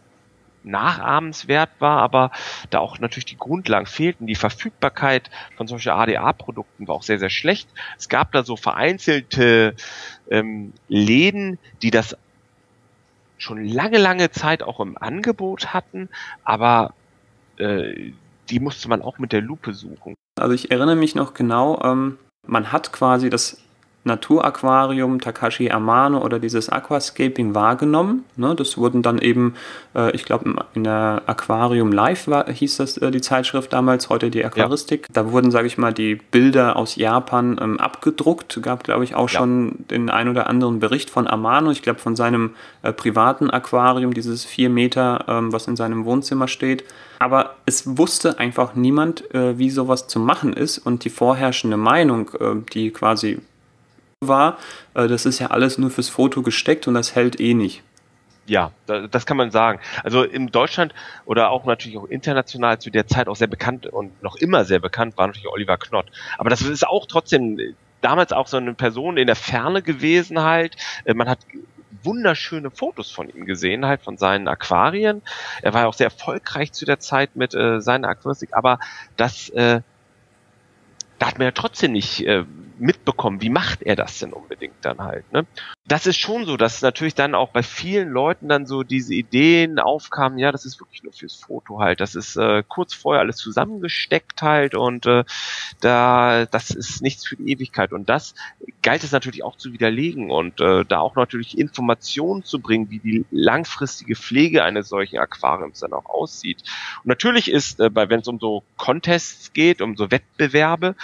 nachahmenswert 0.63 1.69
war, 1.79 2.01
aber 2.01 2.31
da 2.69 2.79
auch 2.79 2.99
natürlich 2.99 3.25
die 3.25 3.37
Grundlagen 3.37 3.85
fehlten. 3.85 4.27
Die 4.27 4.35
Verfügbarkeit 4.35 5.29
von 5.57 5.67
solchen 5.67 5.89
ADA-Produkten 5.89 6.87
war 6.87 6.95
auch 6.95 7.03
sehr, 7.03 7.19
sehr 7.19 7.29
schlecht. 7.29 7.69
Es 7.97 8.09
gab 8.09 8.31
da 8.31 8.43
so 8.43 8.55
vereinzelte 8.55 9.75
ähm, 10.29 10.73
Läden, 10.87 11.57
die 11.81 11.91
das 11.91 12.15
schon 13.37 13.65
lange, 13.65 13.97
lange 13.97 14.31
Zeit 14.31 14.63
auch 14.63 14.79
im 14.79 14.97
Angebot 14.97 15.73
hatten, 15.73 16.09
aber 16.43 16.93
äh, 17.57 18.11
die 18.49 18.59
musste 18.59 18.87
man 18.89 19.01
auch 19.01 19.17
mit 19.17 19.31
der 19.31 19.41
Lupe 19.41 19.73
suchen. 19.73 20.15
Also 20.39 20.53
ich 20.53 20.71
erinnere 20.71 20.95
mich 20.95 21.15
noch 21.15 21.33
genau, 21.33 21.81
ähm, 21.83 22.17
man 22.45 22.71
hat 22.71 22.91
quasi 22.91 23.29
das 23.29 23.61
Naturaquarium 24.03 25.21
Takashi 25.21 25.69
Amano 25.69 26.23
oder 26.23 26.39
dieses 26.39 26.69
Aquascaping 26.69 27.53
wahrgenommen. 27.53 28.25
Ne, 28.35 28.55
das 28.55 28.77
wurden 28.77 29.01
dann 29.03 29.19
eben, 29.19 29.53
äh, 29.95 30.11
ich 30.15 30.25
glaube, 30.25 30.55
in 30.73 30.83
der 30.83 31.21
Aquarium 31.27 31.91
Live 31.91 32.27
war, 32.27 32.49
hieß 32.49 32.77
das 32.77 32.97
äh, 32.97 33.11
die 33.11 33.21
Zeitschrift 33.21 33.71
damals, 33.71 34.09
heute 34.09 34.31
die 34.31 34.43
Aquaristik. 34.43 35.07
Ja. 35.09 35.23
Da 35.23 35.31
wurden, 35.31 35.51
sage 35.51 35.67
ich 35.67 35.77
mal, 35.77 35.93
die 35.93 36.15
Bilder 36.15 36.77
aus 36.77 36.95
Japan 36.95 37.59
ähm, 37.61 37.79
abgedruckt. 37.79 38.59
Gab, 38.63 38.83
glaube 38.83 39.03
ich, 39.03 39.13
auch 39.13 39.29
ja. 39.29 39.39
schon 39.39 39.85
den 39.91 40.09
ein 40.09 40.27
oder 40.27 40.47
anderen 40.47 40.79
Bericht 40.79 41.09
von 41.09 41.27
Amano, 41.27 41.69
ich 41.69 41.83
glaube, 41.83 41.99
von 41.99 42.15
seinem 42.15 42.55
äh, 42.81 42.91
privaten 42.91 43.49
Aquarium, 43.49 44.13
dieses 44.13 44.45
4 44.45 44.69
Meter, 44.69 45.25
ähm, 45.27 45.53
was 45.53 45.67
in 45.67 45.75
seinem 45.75 46.05
Wohnzimmer 46.05 46.47
steht. 46.47 46.83
Aber 47.19 47.57
es 47.67 47.97
wusste 47.97 48.39
einfach 48.39 48.73
niemand, 48.73 49.31
äh, 49.35 49.59
wie 49.59 49.69
sowas 49.69 50.07
zu 50.07 50.19
machen 50.19 50.53
ist 50.53 50.79
und 50.79 51.05
die 51.05 51.11
vorherrschende 51.11 51.77
Meinung, 51.77 52.31
äh, 52.39 52.55
die 52.73 52.89
quasi 52.89 53.39
war, 54.23 54.59
äh, 54.93 55.07
das 55.07 55.25
ist 55.25 55.39
ja 55.39 55.47
alles 55.47 55.79
nur 55.79 55.89
fürs 55.89 56.09
Foto 56.09 56.43
gesteckt 56.43 56.87
und 56.87 56.93
das 56.93 57.15
hält 57.15 57.39
eh 57.39 57.55
nicht. 57.55 57.81
Ja, 58.45 58.71
das 58.85 59.25
kann 59.25 59.37
man 59.37 59.49
sagen. 59.49 59.79
Also 60.03 60.23
in 60.23 60.47
Deutschland 60.47 60.93
oder 61.25 61.49
auch 61.49 61.65
natürlich 61.65 61.97
auch 61.97 62.05
international 62.05 62.79
zu 62.79 62.91
der 62.91 63.07
Zeit 63.07 63.27
auch 63.27 63.35
sehr 63.35 63.47
bekannt 63.47 63.87
und 63.87 64.21
noch 64.21 64.35
immer 64.35 64.65
sehr 64.65 64.79
bekannt 64.79 65.17
war 65.17 65.27
natürlich 65.27 65.47
Oliver 65.47 65.77
Knott. 65.77 66.11
Aber 66.37 66.49
das 66.49 66.61
ist 66.61 66.87
auch 66.87 67.07
trotzdem 67.07 67.59
damals 68.01 68.31
auch 68.31 68.47
so 68.47 68.57
eine 68.57 68.73
Person 68.73 69.17
in 69.17 69.25
der 69.25 69.35
Ferne 69.35 69.81
gewesen 69.81 70.41
halt. 70.41 70.75
Äh, 71.05 71.15
man 71.15 71.27
hat 71.27 71.39
wunderschöne 72.03 72.69
Fotos 72.69 73.09
von 73.09 73.27
ihm 73.29 73.45
gesehen, 73.45 73.85
halt 73.85 74.01
von 74.01 74.17
seinen 74.17 74.47
Aquarien. 74.47 75.23
Er 75.63 75.73
war 75.73 75.81
ja 75.81 75.87
auch 75.87 75.93
sehr 75.93 76.07
erfolgreich 76.07 76.73
zu 76.73 76.85
der 76.85 76.99
Zeit 76.99 77.35
mit 77.35 77.55
äh, 77.55 77.81
seiner 77.81 78.09
Aquaristik, 78.09 78.49
aber 78.53 78.79
das, 79.17 79.49
äh, 79.49 79.81
da 81.17 81.27
hat 81.27 81.37
man 81.39 81.45
ja 81.45 81.51
trotzdem 81.51 81.91
nicht 81.91 82.25
äh, 82.25 82.43
mitbekommen, 82.81 83.41
wie 83.41 83.49
macht 83.49 83.83
er 83.83 83.95
das 83.95 84.19
denn 84.19 84.33
unbedingt 84.33 84.75
dann 84.81 84.99
halt. 84.99 85.31
Ne? 85.31 85.45
Das 85.87 86.07
ist 86.07 86.17
schon 86.17 86.45
so, 86.45 86.57
dass 86.57 86.81
natürlich 86.81 87.15
dann 87.15 87.35
auch 87.35 87.49
bei 87.49 87.63
vielen 87.63 88.09
Leuten 88.09 88.49
dann 88.49 88.65
so 88.65 88.83
diese 88.83 89.13
Ideen 89.13 89.79
aufkamen, 89.79 90.37
ja, 90.37 90.51
das 90.51 90.65
ist 90.65 90.79
wirklich 90.79 91.03
nur 91.03 91.13
fürs 91.13 91.35
Foto 91.35 91.79
halt, 91.79 91.99
das 91.99 92.15
ist 92.15 92.35
äh, 92.35 92.63
kurz 92.67 92.93
vorher 92.93 93.21
alles 93.21 93.37
zusammengesteckt 93.37 94.41
halt 94.41 94.75
und 94.75 95.05
äh, 95.05 95.23
da 95.79 96.45
das 96.45 96.71
ist 96.71 97.01
nichts 97.01 97.25
für 97.25 97.35
die 97.35 97.51
Ewigkeit 97.51 97.93
und 97.93 98.09
das 98.09 98.35
galt 98.81 99.03
es 99.03 99.11
natürlich 99.11 99.43
auch 99.43 99.55
zu 99.55 99.73
widerlegen 99.73 100.31
und 100.31 100.59
äh, 100.61 100.83
da 100.85 100.99
auch 100.99 101.15
natürlich 101.15 101.57
Informationen 101.57 102.43
zu 102.43 102.59
bringen, 102.59 102.89
wie 102.89 102.99
die 102.99 103.25
langfristige 103.31 104.15
Pflege 104.15 104.63
eines 104.63 104.89
solchen 104.89 105.19
Aquariums 105.19 105.79
dann 105.79 105.93
auch 105.93 106.05
aussieht. 106.05 106.63
Und 107.03 107.07
natürlich 107.07 107.49
ist, 107.51 107.79
äh, 107.79 107.89
wenn 107.93 108.21
es 108.21 108.27
um 108.27 108.39
so 108.39 108.63
Contests 108.77 109.53
geht, 109.53 109.81
um 109.81 109.95
so 109.95 110.11
Wettbewerbe, 110.11 110.95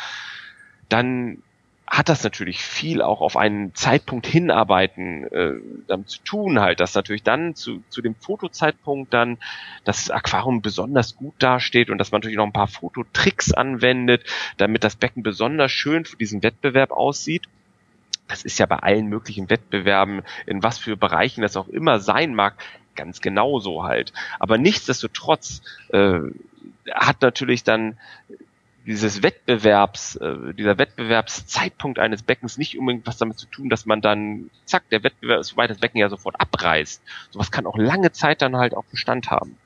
dann 0.90 1.44
hat 1.88 2.10
das 2.10 2.24
natürlich 2.24 2.62
viel 2.64 3.02
auch 3.02 3.22
auf 3.22 3.38
einen 3.38 3.74
Zeitpunkt 3.74 4.28
hinarbeiten 4.28 5.24
äh, 5.32 5.54
damit 5.88 6.10
zu 6.10 6.20
tun 6.20 6.60
halt, 6.60 6.82
dass 6.82 6.94
natürlich 6.96 7.24
dann 7.24 7.56
zu, 7.56 7.82
zu 7.90 8.02
dem 8.02 8.14
Fotozeitpunkt 8.14 9.14
dann 9.14 9.38
das 9.86 10.12
Aquarium 10.12 10.62
besonders 10.62 11.16
gut 11.16 11.36
dasteht 11.40 11.90
und 11.90 11.98
dass 11.98 12.12
man 12.12 12.20
natürlich 12.20 12.38
noch 12.38 12.46
ein 12.46 12.54
paar 12.54 12.68
Fototricks 12.68 13.54
anwendet, 13.54 14.26
damit 14.58 14.84
das 14.84 14.98
Becken 14.98 15.24
besonders 15.24 15.72
schön 15.72 16.04
für 16.04 16.18
diesen 16.18 16.44
Wettbewerb 16.44 16.92
aussieht. 16.92 17.44
Das 18.28 18.44
ist 18.44 18.60
ja 18.60 18.66
bei 18.66 18.78
allen 18.78 19.08
möglichen 19.08 19.50
Wettbewerben, 19.50 20.24
in 20.46 20.64
was 20.64 20.78
für 20.78 20.98
Bereichen 20.98 21.42
das 21.42 21.56
auch 21.56 21.70
immer 21.70 22.02
sein 22.02 22.36
mag, 22.36 22.56
ganz 22.96 23.22
genauso 23.22 23.86
halt. 23.86 24.12
Aber 24.40 24.58
nichtsdestotrotz 24.58 25.62
äh, 25.90 26.20
hat 26.92 27.22
natürlich 27.22 27.64
dann 27.64 27.98
dieses 28.88 29.22
Wettbewerbs, 29.22 30.16
äh, 30.16 30.54
dieser 30.54 30.78
Wettbewerbszeitpunkt 30.78 32.00
eines 32.00 32.24
Beckens 32.24 32.58
nicht 32.58 32.80
unbedingt 32.80 33.06
was 33.06 33.18
damit 33.18 33.38
zu 33.38 33.46
tun, 33.46 33.70
dass 33.70 33.86
man 33.86 34.02
dann, 34.02 34.50
zack, 34.66 34.90
der 34.90 35.04
Wettbewerb 35.04 35.42
ist 35.42 35.50
vorbei, 35.50 35.68
das 35.68 35.78
Becken 35.78 36.00
ja 36.00 36.10
sofort 36.10 36.40
abreißt. 36.40 37.02
Sowas 37.30 37.52
kann 37.52 37.66
auch 37.66 37.78
lange 37.78 38.14
Zeit 38.14 38.42
dann 38.42 38.56
halt 38.56 38.74
auch 38.74 38.86
Bestand 38.86 39.30
haben. 39.30 39.58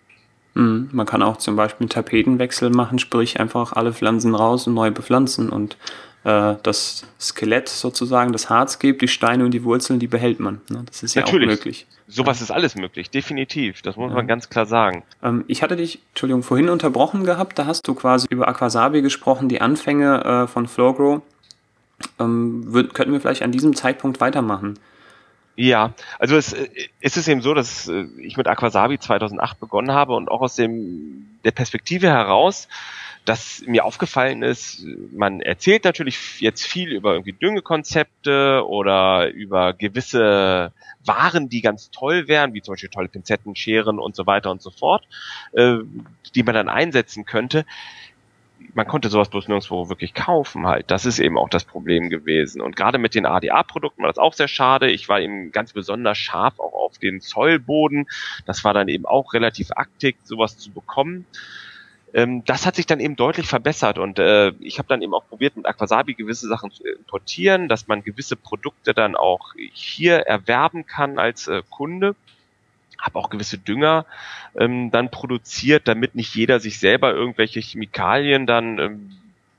Mhm. 0.56 0.90
Man 0.92 1.06
kann 1.06 1.22
auch 1.22 1.38
zum 1.38 1.56
Beispiel 1.56 1.86
einen 1.86 1.90
Tapetenwechsel 1.90 2.72
machen, 2.72 2.98
sprich 2.98 3.40
einfach 3.40 3.74
alle 3.74 3.94
Pflanzen 3.94 4.34
raus 4.34 4.66
und 4.66 4.74
neu 4.74 4.90
bepflanzen 4.90 5.50
und 5.50 5.78
äh, 6.24 6.56
das 6.62 7.04
Skelett 7.20 7.70
sozusagen, 7.70 8.32
das 8.32 8.50
Harz 8.50 8.80
gibt, 8.80 9.01
die 9.01 9.08
Steine 9.08 9.46
und 9.46 9.51
die 9.51 9.63
Wurzeln, 9.63 10.00
die 10.00 10.08
behält 10.08 10.40
man. 10.40 10.62
Ne? 10.70 10.84
Das 10.86 11.04
ist 11.04 11.16
Natürlich. 11.16 11.48
ja 11.48 11.54
auch 11.54 11.58
möglich. 11.58 11.88
Sowas 12.08 12.40
ja. 12.40 12.44
ist 12.44 12.51
alles 12.51 12.75
möglich, 12.75 13.10
definitiv. 13.10 13.82
Das 13.82 13.96
muss 13.96 14.10
ja. 14.10 14.16
man 14.16 14.28
ganz 14.28 14.50
klar 14.50 14.66
sagen. 14.66 15.04
Ähm, 15.24 15.46
ich 15.48 15.63
hatte 15.63 15.75
dich, 15.75 16.00
Entschuldigung, 16.10 16.44
vorhin 16.44 16.70
unterbrochen 16.70 17.24
gehabt. 17.24 17.58
Da 17.58 17.66
hast 17.66 17.88
du 17.88 17.96
quasi 17.96 18.28
über 18.30 18.48
Aquasabi 18.48 19.01
gesprochen, 19.01 19.50
die 19.50 19.62
Anfänge 19.62 20.24
äh, 20.24 20.48
von 20.48 20.68
Flowgrow. 20.68 21.22
Ähm, 22.20 22.68
könnten 22.94 23.13
wir 23.13 23.22
vielleicht 23.22 23.44
an 23.44 23.51
diesem 23.51 23.75
Zeitpunkt 23.75 24.20
weitermachen? 24.20 24.78
Ja, 25.55 25.93
also 26.17 26.38
es, 26.38 26.55
es 27.01 27.17
ist 27.17 27.27
eben 27.27 27.41
so, 27.41 27.53
dass 27.53 27.88
äh, 27.88 28.05
ich 28.20 28.38
mit 28.38 28.48
Aquasabi 28.48 29.00
2008 29.00 29.60
begonnen 29.60 29.91
habe 29.91 30.13
und 30.13 30.29
auch 30.29 30.41
aus 30.41 30.55
dem 30.55 31.27
der 31.43 31.51
Perspektive 31.51 32.08
heraus, 32.08 32.67
dass 33.25 33.62
mir 33.67 33.86
aufgefallen 33.86 34.41
ist, 34.41 34.84
man 35.12 35.41
erzählt 35.41 35.84
natürlich 35.84 36.41
jetzt 36.41 36.65
viel 36.65 36.91
über 36.91 37.13
irgendwie 37.13 37.34
Düngekonzepte 37.34 38.65
oder 38.67 39.29
über 39.29 39.74
gewisse 39.74 40.74
Waren, 41.05 41.48
die 41.48 41.62
ganz 41.62 41.91
toll 41.91 42.27
wären, 42.27 42.53
wie 42.53 42.62
zum 42.62 42.74
Beispiel 42.74 42.89
tolle 42.89 43.10
Pinzetten, 43.10 43.55
Scheren 43.55 44.00
und 44.00 44.15
so 44.15 44.25
weiter 44.25 44.50
und 44.50 44.62
so 44.62 44.72
fort, 44.72 45.08
äh, 45.53 45.77
die 46.34 46.43
man 46.43 46.55
dann 46.55 46.70
einsetzen 46.70 47.25
könnte. 47.25 47.65
Man 48.74 48.88
konnte 48.88 49.10
sowas 49.10 49.30
bloß 49.30 49.48
nirgendwo 49.48 49.89
wirklich 49.89 50.13
kaufen 50.13 50.68
halt. 50.68 50.91
Das 50.91 51.06
ist 51.06 51.20
eben 51.20 51.38
auch 51.38 51.50
das 51.50 51.65
Problem 51.65 52.10
gewesen. 52.10 52.62
Und 52.62 52.75
gerade 52.75 52.98
mit 52.98 53.15
den 53.15 53.25
ADA-Produkten 53.25 54.01
war 54.01 54.10
das 54.10 54.18
auch 54.18 54.34
sehr 54.34 54.48
schade. 54.48 54.89
Ich 54.89 55.10
war 55.10 55.20
eben 55.20 55.51
ganz 55.51 55.74
besonders 55.74 56.18
scharf 56.18 56.60
auch 56.60 56.74
auf 56.74 56.98
den 56.98 57.22
Zollboden. 57.22 58.08
Das 58.46 58.63
war 58.63 58.74
dann 58.74 58.88
eben 58.88 59.06
auch 59.06 59.34
relativ 59.34 59.72
aktig, 59.72 60.18
sowas 60.24 60.58
zu 60.58 60.72
bekommen 60.72 61.25
ähm, 62.13 62.44
das 62.46 62.65
hat 62.65 62.75
sich 62.75 62.86
dann 62.86 63.00
eben 63.00 63.15
deutlich 63.15 63.48
verbessert 63.48 63.98
und 63.98 64.20
äh, 64.20 64.50
ich 64.60 64.80
habe 64.80 64.88
dann 64.89 65.01
eben 65.01 65.13
auch 65.13 65.25
probiert, 65.27 65.56
mit 65.56 65.65
Aquasabi 65.65 66.13
gewisse 66.13 66.48
Sachen 66.48 66.72
zu 66.72 66.84
importieren, 66.84 67.70
dass 67.70 67.88
man 67.88 68.03
gewisse 68.03 68.36
Produkte 68.36 68.94
dann 68.94 69.15
auch 69.15 69.53
hier 69.72 70.18
erwerben 70.18 70.86
kann 70.86 71.20
als 71.20 71.48
äh, 71.48 71.62
Kunde. 71.70 72.16
Habe 73.01 73.20
auch 73.20 73.29
gewisse 73.29 73.57
Dünger 73.57 74.05
ähm, 74.55 74.92
dann 74.92 75.11
produziert, 75.11 75.87
damit 75.87 76.16
nicht 76.16 76.33
jeder 76.35 76.59
sich 76.59 76.79
selber 76.79 77.14
irgendwelche 77.14 77.59
Chemikalien 77.59 78.48
dann 78.48 78.79
ähm, 78.79 79.11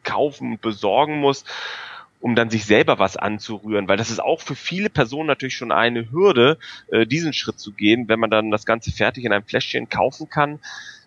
kaufen 0.04 0.52
und 0.52 0.60
besorgen 0.62 1.20
muss 1.20 1.44
um 2.22 2.36
dann 2.36 2.50
sich 2.50 2.64
selber 2.64 2.98
was 2.98 3.16
anzurühren, 3.16 3.88
weil 3.88 3.96
das 3.96 4.08
ist 4.08 4.20
auch 4.20 4.40
für 4.40 4.54
viele 4.54 4.88
Personen 4.88 5.26
natürlich 5.26 5.56
schon 5.56 5.72
eine 5.72 6.10
Hürde, 6.12 6.56
äh, 6.88 7.04
diesen 7.04 7.32
Schritt 7.32 7.58
zu 7.58 7.72
gehen. 7.72 8.08
Wenn 8.08 8.20
man 8.20 8.30
dann 8.30 8.50
das 8.50 8.64
Ganze 8.64 8.92
fertig 8.92 9.24
in 9.24 9.32
einem 9.32 9.44
Fläschchen 9.44 9.88
kaufen 9.88 10.30
kann, 10.30 10.60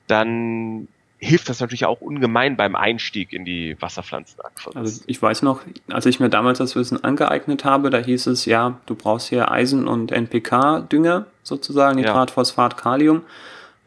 dann 0.08 0.90
hilft 1.18 1.48
das 1.48 1.62
natürlich 1.62 1.86
auch 1.86 2.02
ungemein 2.02 2.58
beim 2.58 2.76
Einstieg 2.76 3.32
in 3.32 3.46
die 3.46 3.78
Wasserpflanzenakquarie. 3.80 4.78
Also 4.78 5.04
ich 5.08 5.22
weiß 5.22 5.42
noch, 5.42 5.62
als 5.90 6.06
ich 6.06 6.20
mir 6.20 6.30
damals 6.30 6.58
das 6.58 6.76
Wissen 6.76 7.02
angeeignet 7.02 7.64
habe, 7.64 7.90
da 7.90 8.00
hieß 8.00 8.28
es, 8.28 8.46
ja, 8.46 8.80
du 8.86 8.96
brauchst 8.96 9.30
hier 9.30 9.50
Eisen- 9.50 9.88
und 9.88 10.12
NPK-Dünger 10.12 11.28
sozusagen, 11.46 11.96
Nitrat, 11.96 12.32
ja. 12.32 12.34
Phosphat, 12.34 12.76
Kalium. 12.76 13.22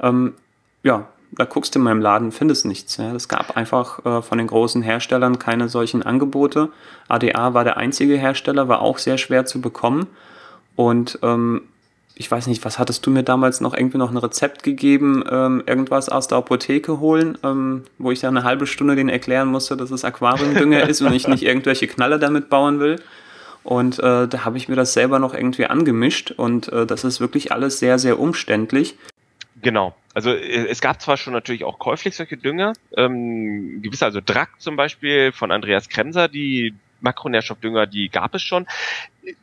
Ähm, 0.00 0.34
ja, 0.82 1.06
da 1.32 1.44
guckst 1.44 1.74
du 1.74 1.80
in 1.80 1.84
meinem 1.84 2.00
Laden, 2.00 2.32
findest 2.32 2.64
nichts. 2.64 2.96
Ja. 2.96 3.14
Es 3.14 3.28
gab 3.28 3.56
einfach 3.56 4.04
äh, 4.06 4.22
von 4.22 4.38
den 4.38 4.46
großen 4.46 4.80
Herstellern 4.80 5.38
keine 5.38 5.68
solchen 5.68 6.02
Angebote. 6.02 6.70
ADA 7.08 7.52
war 7.52 7.64
der 7.64 7.76
einzige 7.76 8.16
Hersteller, 8.16 8.68
war 8.68 8.80
auch 8.80 8.98
sehr 8.98 9.18
schwer 9.18 9.44
zu 9.44 9.60
bekommen. 9.60 10.06
Und 10.76 11.18
ähm, 11.22 11.62
ich 12.14 12.30
weiß 12.30 12.46
nicht, 12.46 12.64
was 12.64 12.78
hattest 12.78 13.04
du 13.04 13.10
mir 13.10 13.22
damals 13.22 13.60
noch 13.60 13.74
irgendwie 13.74 13.98
noch 13.98 14.10
ein 14.10 14.16
Rezept 14.16 14.62
gegeben, 14.62 15.22
ähm, 15.30 15.62
irgendwas 15.66 16.08
aus 16.08 16.28
der 16.28 16.38
Apotheke 16.38 16.98
holen, 16.98 17.36
ähm, 17.44 17.84
wo 17.98 18.10
ich 18.10 18.20
dann 18.20 18.36
eine 18.36 18.44
halbe 18.44 18.66
Stunde 18.66 18.96
denen 18.96 19.08
erklären 19.08 19.48
musste, 19.48 19.76
dass 19.76 19.90
es 19.90 20.04
Aquariumdünger 20.04 20.82
ist 20.88 21.00
und 21.02 21.12
ich 21.12 21.28
nicht 21.28 21.44
irgendwelche 21.44 21.86
Knalle 21.86 22.18
damit 22.18 22.48
bauen 22.48 22.80
will. 22.80 22.96
Und 23.68 23.98
äh, 23.98 24.26
da 24.26 24.46
habe 24.46 24.56
ich 24.56 24.70
mir 24.70 24.76
das 24.76 24.94
selber 24.94 25.18
noch 25.18 25.34
irgendwie 25.34 25.66
angemischt 25.66 26.30
und 26.30 26.72
äh, 26.72 26.86
das 26.86 27.04
ist 27.04 27.20
wirklich 27.20 27.52
alles 27.52 27.78
sehr, 27.78 27.98
sehr 27.98 28.18
umständlich. 28.18 28.96
Genau. 29.60 29.94
Also 30.14 30.30
äh, 30.30 30.68
es 30.68 30.80
gab 30.80 31.02
zwar 31.02 31.18
schon 31.18 31.34
natürlich 31.34 31.64
auch 31.64 31.78
käuflich 31.78 32.16
solche 32.16 32.38
Dünger, 32.38 32.72
ähm, 32.96 33.82
gewisse, 33.82 34.06
also 34.06 34.22
Drack 34.24 34.58
zum 34.58 34.76
Beispiel 34.76 35.32
von 35.32 35.52
Andreas 35.52 35.90
Kremser, 35.90 36.28
die 36.28 36.72
Makronährstoffdünger, 37.02 37.86
die 37.86 38.08
gab 38.08 38.34
es 38.34 38.40
schon. 38.40 38.66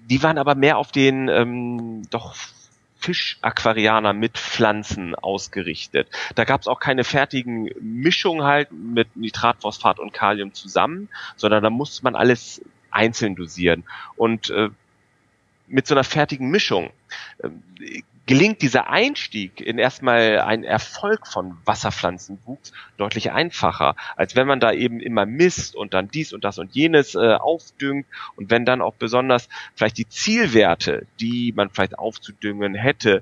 Die 0.09 0.23
waren 0.23 0.39
aber 0.39 0.55
mehr 0.55 0.79
auf 0.79 0.91
den 0.91 1.27
ähm, 1.27 2.01
doch 2.09 2.33
Fischaquarianer 2.97 4.13
mit 4.13 4.39
Pflanzen 4.39 5.13
ausgerichtet. 5.13 6.07
Da 6.33 6.45
gab 6.45 6.61
es 6.61 6.67
auch 6.67 6.79
keine 6.79 7.03
fertigen 7.03 7.69
Mischungen 7.79 8.43
halt 8.43 8.71
mit 8.71 9.15
Nitrat, 9.15 9.61
Phosphat 9.61 9.99
und 9.99 10.13
Kalium 10.13 10.55
zusammen, 10.55 11.09
sondern 11.35 11.61
da 11.61 11.69
musste 11.69 12.03
man 12.03 12.15
alles 12.15 12.63
einzeln 12.95 13.35
dosieren. 13.35 13.83
Und 14.15 14.49
äh, 14.49 14.69
mit 15.67 15.87
so 15.87 15.95
einer 15.95 16.03
fertigen 16.03 16.49
Mischung 16.49 16.91
äh, 17.39 17.49
gelingt 18.27 18.61
dieser 18.61 18.89
Einstieg 18.89 19.61
in 19.61 19.77
erstmal 19.77 20.39
einen 20.39 20.63
Erfolg 20.63 21.27
von 21.27 21.57
Wasserpflanzenwuchs 21.65 22.73
deutlich 22.97 23.31
einfacher, 23.31 23.95
als 24.15 24.35
wenn 24.35 24.47
man 24.47 24.59
da 24.59 24.71
eben 24.71 24.99
immer 24.99 25.25
misst 25.27 25.75
und 25.75 25.93
dann 25.93 26.07
dies 26.07 26.33
und 26.33 26.43
das 26.43 26.57
und 26.57 26.73
jenes 26.73 27.13
äh, 27.13 27.35
aufdüngt 27.35 28.07
und 28.35 28.49
wenn 28.49 28.65
dann 28.65 28.81
auch 28.81 28.95
besonders 28.95 29.47
vielleicht 29.75 29.97
die 29.99 30.09
Zielwerte, 30.09 31.05
die 31.19 31.53
man 31.55 31.69
vielleicht 31.69 31.99
aufzudüngen 31.99 32.73
hätte, 32.73 33.21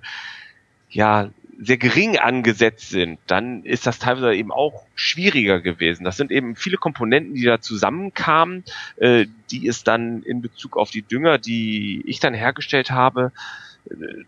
ja, 0.89 1.29
sehr 1.59 1.77
gering 1.77 2.17
angesetzt 2.17 2.89
sind, 2.89 3.19
dann 3.27 3.63
ist 3.63 3.85
das 3.85 3.99
teilweise 3.99 4.33
eben 4.33 4.51
auch 4.51 4.85
schwieriger 4.95 5.61
gewesen. 5.61 6.03
Das 6.03 6.17
sind 6.17 6.31
eben 6.31 6.55
viele 6.55 6.77
Komponenten, 6.77 7.35
die 7.35 7.43
da 7.43 7.61
zusammenkamen, 7.61 8.63
äh, 8.97 9.27
die 9.51 9.67
es 9.67 9.83
dann 9.83 10.23
in 10.23 10.41
Bezug 10.41 10.77
auf 10.77 10.91
die 10.91 11.01
Dünger, 11.01 11.37
die 11.37 12.03
ich 12.05 12.19
dann 12.19 12.33
hergestellt 12.33 12.91
habe, 12.91 13.31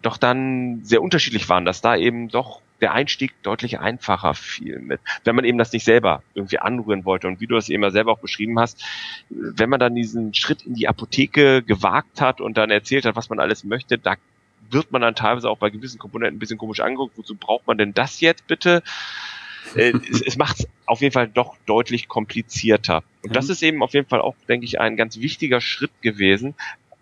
doch 0.02 0.18
dann 0.18 0.84
sehr 0.84 1.02
unterschiedlich 1.02 1.48
waren, 1.50 1.66
dass 1.66 1.82
da 1.82 1.96
eben 1.96 2.30
doch 2.30 2.62
der 2.82 2.94
Einstieg 2.94 3.42
deutlich 3.42 3.80
einfacher 3.80 4.34
fiel 4.34 4.80
mit, 4.80 5.00
wenn 5.24 5.36
man 5.36 5.46
eben 5.46 5.58
das 5.58 5.72
nicht 5.72 5.86
selber 5.86 6.24
irgendwie 6.34 6.60
anrühren 6.60 7.06
wollte. 7.06 7.28
Und 7.28 7.40
wie 7.40 7.48
du 7.48 7.56
das 7.56 7.70
eben 7.70 7.90
selber 7.90 8.12
auch 8.12 8.20
beschrieben 8.20 8.60
hast, 8.60 8.84
wenn 9.30 9.70
man 9.70 9.80
dann 9.80 9.96
diesen 9.96 10.34
Schritt 10.34 10.64
in 10.64 10.74
die 10.74 10.88
Apotheke 10.88 11.64
gewagt 11.64 12.20
hat 12.20 12.42
und 12.42 12.58
dann 12.58 12.72
erzählt 12.72 13.06
hat, 13.06 13.16
was 13.16 13.30
man 13.30 13.40
alles 13.40 13.64
möchte, 13.64 13.98
da 13.98 14.16
wird 14.72 14.92
man 14.92 15.02
dann 15.02 15.16
teilweise 15.16 15.50
auch 15.50 15.58
bei 15.58 15.70
gewissen 15.70 16.00
Komponenten 16.00 16.38
ein 16.38 16.40
bisschen 16.40 16.58
komisch 16.58 16.80
angeguckt. 16.80 17.18
Wozu 17.18 17.36
braucht 17.36 17.68
man 17.68 17.78
denn 17.78 17.94
das 17.94 18.20
jetzt 18.22 18.48
bitte? 18.48 18.84
Äh, 19.76 19.94
es, 20.10 20.22
es 20.22 20.38
macht 20.38 20.60
es 20.60 20.68
auf 20.86 21.02
jeden 21.02 21.14
Fall 21.14 21.28
doch 21.28 21.56
deutlich 21.66 22.08
komplizierter. 22.08 23.04
Und 23.24 23.36
das 23.36 23.50
ist 23.50 23.64
eben 23.64 23.82
auf 23.82 23.94
jeden 23.94 24.08
Fall 24.08 24.22
auch, 24.22 24.36
denke 24.48 24.66
ich, 24.66 24.80
ein 24.80 24.98
ganz 24.98 25.20
wichtiger 25.20 25.62
Schritt 25.62 25.92
gewesen, 26.02 26.56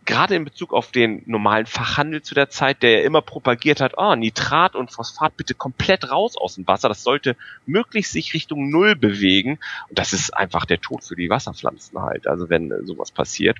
gerade 0.06 0.36
in 0.36 0.44
Bezug 0.44 0.74
auf 0.74 0.92
den 0.92 1.24
normalen 1.26 1.66
Fachhandel 1.66 2.22
zu 2.22 2.36
der 2.36 2.50
Zeit, 2.50 2.84
der 2.84 2.92
ja 2.92 3.06
immer 3.06 3.22
propagiert 3.22 3.82
hat, 3.82 3.94
oh, 3.98 4.16
Nitrat 4.16 4.76
und 4.76 4.92
Phosphat 4.92 5.38
bitte 5.38 5.54
komplett 5.54 6.10
raus 6.12 6.36
aus 6.38 6.56
dem 6.56 6.68
Wasser. 6.68 6.90
Das 6.90 7.04
sollte 7.04 7.36
möglichst 7.66 8.12
sich 8.12 8.34
Richtung 8.34 8.70
Null 8.70 8.96
bewegen. 8.96 9.60
Und 9.90 10.00
das 10.00 10.14
ist 10.14 10.32
einfach 10.32 10.66
der 10.66 10.82
Tod 10.82 11.04
für 11.04 11.16
die 11.16 11.30
Wasserpflanzen 11.30 12.02
halt. 12.02 12.28
Also 12.28 12.50
wenn 12.50 12.86
sowas 12.86 13.12
passiert. 13.12 13.58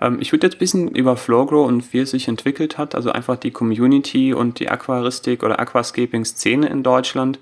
Ähm, 0.00 0.18
ich 0.20 0.32
würde 0.32 0.46
jetzt 0.46 0.56
ein 0.56 0.58
bisschen 0.58 0.88
über 0.94 1.16
Flowgrow 1.16 1.66
und 1.66 1.92
wie 1.92 2.00
es 2.00 2.10
sich 2.10 2.28
entwickelt 2.28 2.78
hat, 2.78 2.94
also 2.94 3.10
einfach 3.12 3.36
die 3.36 3.50
Community 3.50 4.34
und 4.34 4.60
die 4.60 4.68
Aquaristik 4.68 5.42
oder 5.42 5.58
Aquascaping-Szene 5.58 6.68
in 6.68 6.82
Deutschland 6.82 7.38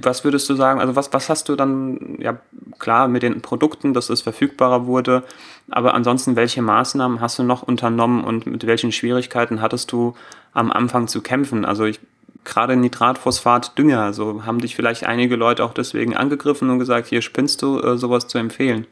was 0.00 0.24
würdest 0.24 0.48
du 0.48 0.54
sagen, 0.54 0.80
also 0.80 0.96
was, 0.96 1.12
was 1.12 1.28
hast 1.28 1.48
du 1.48 1.56
dann, 1.56 2.16
ja 2.18 2.38
klar, 2.78 3.08
mit 3.08 3.22
den 3.22 3.42
Produkten, 3.42 3.94
dass 3.94 4.10
es 4.10 4.22
verfügbarer 4.22 4.86
wurde, 4.86 5.22
aber 5.70 5.94
ansonsten, 5.94 6.36
welche 6.36 6.62
Maßnahmen 6.62 7.20
hast 7.20 7.38
du 7.38 7.42
noch 7.42 7.62
unternommen 7.62 8.24
und 8.24 8.46
mit 8.46 8.66
welchen 8.66 8.92
Schwierigkeiten 8.92 9.60
hattest 9.60 9.92
du 9.92 10.14
am 10.52 10.70
Anfang 10.70 11.08
zu 11.08 11.20
kämpfen? 11.20 11.64
Also 11.64 11.84
ich, 11.84 12.00
gerade 12.44 12.76
Nitrat, 12.76 13.18
Phosphat, 13.18 13.76
Dünger, 13.78 14.00
also 14.00 14.44
haben 14.46 14.60
dich 14.60 14.74
vielleicht 14.74 15.04
einige 15.04 15.36
Leute 15.36 15.64
auch 15.64 15.74
deswegen 15.74 16.16
angegriffen 16.16 16.70
und 16.70 16.78
gesagt, 16.78 17.08
hier 17.08 17.22
spinnst 17.22 17.62
du, 17.62 17.80
äh, 17.80 17.98
sowas 17.98 18.28
zu 18.28 18.38
empfehlen? 18.38 18.86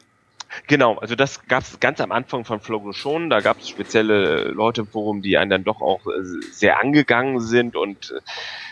Genau, 0.66 0.96
also 0.96 1.14
das 1.14 1.46
gab 1.46 1.62
es 1.62 1.80
ganz 1.80 2.00
am 2.00 2.12
Anfang 2.12 2.44
von 2.44 2.60
Flogo 2.60 2.92
schon. 2.92 3.30
Da 3.30 3.40
gab 3.40 3.60
es 3.60 3.68
spezielle 3.68 4.48
Leute 4.48 4.82
im 4.82 4.86
Forum, 4.86 5.22
die 5.22 5.38
einen 5.38 5.50
dann 5.50 5.64
doch 5.64 5.80
auch 5.80 6.06
äh, 6.06 6.22
sehr 6.52 6.80
angegangen 6.80 7.40
sind 7.40 7.76
und 7.76 8.10
äh, 8.10 8.20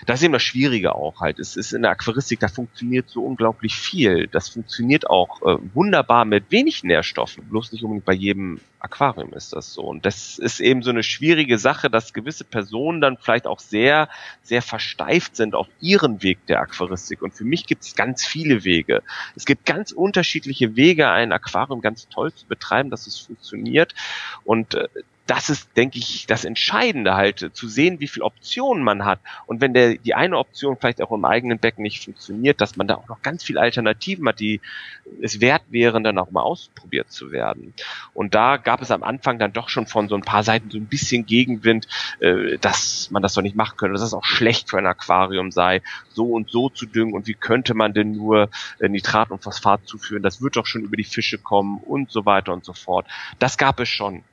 das 0.07 0.21
ist 0.21 0.25
eben 0.25 0.33
das 0.33 0.43
Schwierige 0.43 0.95
auch 0.95 1.21
halt. 1.21 1.39
Es 1.39 1.57
ist 1.57 1.73
in 1.73 1.83
der 1.83 1.93
Aquaristik, 1.93 2.41
da 2.41 2.49
funktioniert 2.49 3.09
so 3.09 3.23
unglaublich 3.25 3.75
viel. 3.75 4.27
Das 4.29 4.49
funktioniert 4.49 5.09
auch 5.09 5.43
äh, 5.43 5.59
wunderbar 5.75 6.25
mit 6.25 6.51
wenig 6.51 6.85
Nährstoffen, 6.85 7.45
bloß 7.49 7.73
nicht 7.73 7.83
unbedingt 7.83 8.05
bei 8.05 8.15
jedem 8.15 8.61
Aquarium 8.81 9.33
ist 9.33 9.53
das 9.53 9.73
so. 9.73 9.83
Und 9.83 10.07
das 10.07 10.39
ist 10.39 10.61
eben 10.61 10.83
so 10.83 10.91
eine 10.91 11.03
schwierige 11.03 11.59
Sache, 11.59 11.91
dass 11.91 12.13
gewisse 12.13 12.45
Personen 12.45 13.01
dann 13.01 13.17
vielleicht 13.17 13.47
auch 13.47 13.59
sehr, 13.59 14.09
sehr 14.43 14.63
versteift 14.63 15.37
sind 15.37 15.55
auf 15.55 15.67
ihren 15.81 16.23
Weg 16.23 16.47
der 16.47 16.61
Aquaristik. 16.61 17.23
Und 17.23 17.35
für 17.35 17.45
mich 17.45 17.67
gibt 17.67 17.83
es 17.83 17.97
ganz 17.97 18.25
viele 18.25 18.65
Wege. 18.65 19.03
Es 19.35 19.45
gibt 19.45 19.67
ganz 19.67 19.91
unterschiedliche 19.93 20.77
Wege, 20.77 21.11
ein 21.11 21.33
Aquarium 21.33 21.81
ganz 21.81 22.09
toll 22.09 22.33
zu 22.33 22.47
betreiben, 22.47 22.91
dass 22.91 23.07
es 23.07 23.19
funktioniert. 23.19 23.95
Und 24.45 24.75
äh, 24.75 24.89
das 25.29 25.51
ist, 25.51 25.77
denke 25.77 25.99
ich, 25.99 26.27
das 26.27 26.47
Entscheidende 26.47 27.15
halt, 27.15 27.51
zu 27.53 27.69
sehen, 27.69 28.01
wie 28.01 28.09
viele 28.09 28.25
Optionen 28.25 28.83
man 28.83 29.05
hat. 29.05 29.21
Und 29.47 29.61
wenn 29.61 29.75
der, 29.75 29.99
die 29.99 30.15
eine 30.15 30.39
Option 30.39 30.79
vielleicht 30.81 31.03
auch 31.03 31.13
im 31.13 31.27
eigenen 31.27 31.59
Becken 31.59 31.83
nicht 31.83 32.03
funktioniert, 32.03 32.63
dass 32.63 32.77
man 32.77 32.89
da 32.89 32.95
auch 32.95 33.09
noch 33.09 33.21
ganz 33.21 33.45
viele 33.45 33.61
Alternativen 33.61 34.27
hat, 34.27 34.41
die 34.41 34.63
es 35.21 35.43
wert 35.43 35.65
wären, 35.69 36.03
dann 36.03 36.17
auch 36.17 36.31
mal 36.31 36.41
ausprobiert 36.41 37.13
zu 37.13 37.31
werden. 37.31 37.75
Und 38.15 38.35
da 38.35 38.57
gab 38.57 38.81
es 38.81 38.91
am 38.91 39.03
Anfang 39.03 39.39
dann 39.39 39.53
doch 39.53 39.69
schon 39.69 39.87
von 39.87 40.09
so 40.09 40.15
ein 40.15 40.23
paar 40.23 40.43
Seiten 40.43 40.71
so 40.71 40.79
ein 40.79 40.87
bisschen 40.87 41.27
Gegenwind, 41.27 41.89
äh, 42.21 42.57
dass 42.57 43.11
man 43.11 43.23
das 43.23 43.35
doch 43.35 43.43
nicht 43.43 43.55
machen 43.55 43.77
könnte, 43.77 43.93
dass 43.93 44.03
das 44.03 44.15
auch 44.15 44.25
schlecht 44.25 44.71
für 44.71 44.79
ein 44.79 44.87
Aquarium 44.87 45.51
sei, 45.51 45.83
so 46.09 46.25
und 46.25 46.51
so 46.51 46.71
zu 46.71 46.87
düngen 46.87 47.13
und 47.13 47.27
wie 47.27 47.35
könnte 47.35 47.75
man 47.75 47.93
denn 47.93 48.13
nur 48.13 48.49
äh, 48.81 48.89
Nitrat 48.89 49.31
und 49.31 49.43
Phosphat 49.43 49.87
zuführen, 49.87 50.23
das 50.23 50.41
wird 50.41 50.57
doch 50.57 50.65
schon 50.65 50.85
über 50.85 50.97
die 50.97 51.05
Fische 51.05 51.37
kommen 51.37 51.83
und 51.85 52.11
so 52.11 52.25
weiter 52.25 52.55
und 52.55 52.65
so 52.65 52.73
fort. 52.73 53.07
Das 53.39 53.59
gab 53.59 53.79
es 53.81 53.91
schon. 53.91 54.25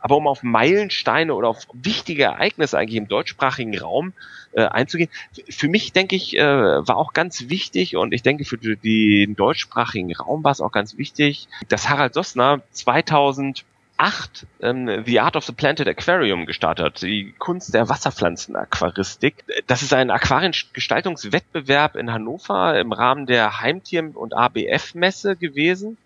Aber 0.00 0.16
um 0.16 0.26
auf 0.26 0.42
Meilensteine 0.42 1.34
oder 1.34 1.48
auf 1.48 1.66
wichtige 1.72 2.24
Ereignisse 2.24 2.78
eigentlich 2.78 2.96
im 2.96 3.08
deutschsprachigen 3.08 3.78
Raum 3.78 4.12
äh, 4.52 4.62
einzugehen, 4.62 5.10
für 5.48 5.68
mich 5.68 5.92
denke 5.92 6.16
ich, 6.16 6.36
äh, 6.36 6.42
war 6.42 6.96
auch 6.96 7.12
ganz 7.12 7.48
wichtig 7.48 7.96
und 7.96 8.12
ich 8.12 8.22
denke 8.22 8.44
für 8.44 8.58
den 8.58 9.36
deutschsprachigen 9.36 10.14
Raum 10.14 10.42
war 10.42 10.52
es 10.52 10.60
auch 10.60 10.72
ganz 10.72 10.96
wichtig, 10.98 11.48
dass 11.68 11.88
Harald 11.88 12.14
Sossner 12.14 12.62
2000 12.72 13.64
8 14.00 14.46
ähm, 14.62 15.04
The 15.04 15.20
Art 15.20 15.36
of 15.36 15.44
the 15.44 15.52
Planted 15.52 15.86
Aquarium 15.86 16.46
gestartet, 16.46 17.02
die 17.02 17.34
Kunst 17.38 17.74
der 17.74 17.90
Wasserpflanzenaquaristik. 17.90 19.44
Das 19.66 19.82
ist 19.82 19.92
ein 19.92 20.10
Aquariengestaltungswettbewerb 20.10 21.96
in 21.96 22.10
Hannover 22.10 22.80
im 22.80 22.92
Rahmen 22.92 23.26
der 23.26 23.60
Heimtier- 23.60 24.16
und 24.16 24.32
ABF-Messe 24.32 25.36
gewesen, 25.36 25.98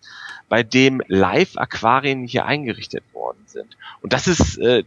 bei 0.49 0.61
dem 0.61 1.01
Live-Aquarien 1.07 2.27
hier 2.27 2.45
eingerichtet 2.45 3.05
worden 3.13 3.43
sind. 3.45 3.77
Und 4.01 4.11
das 4.11 4.27
ist 4.27 4.57
äh, 4.57 4.83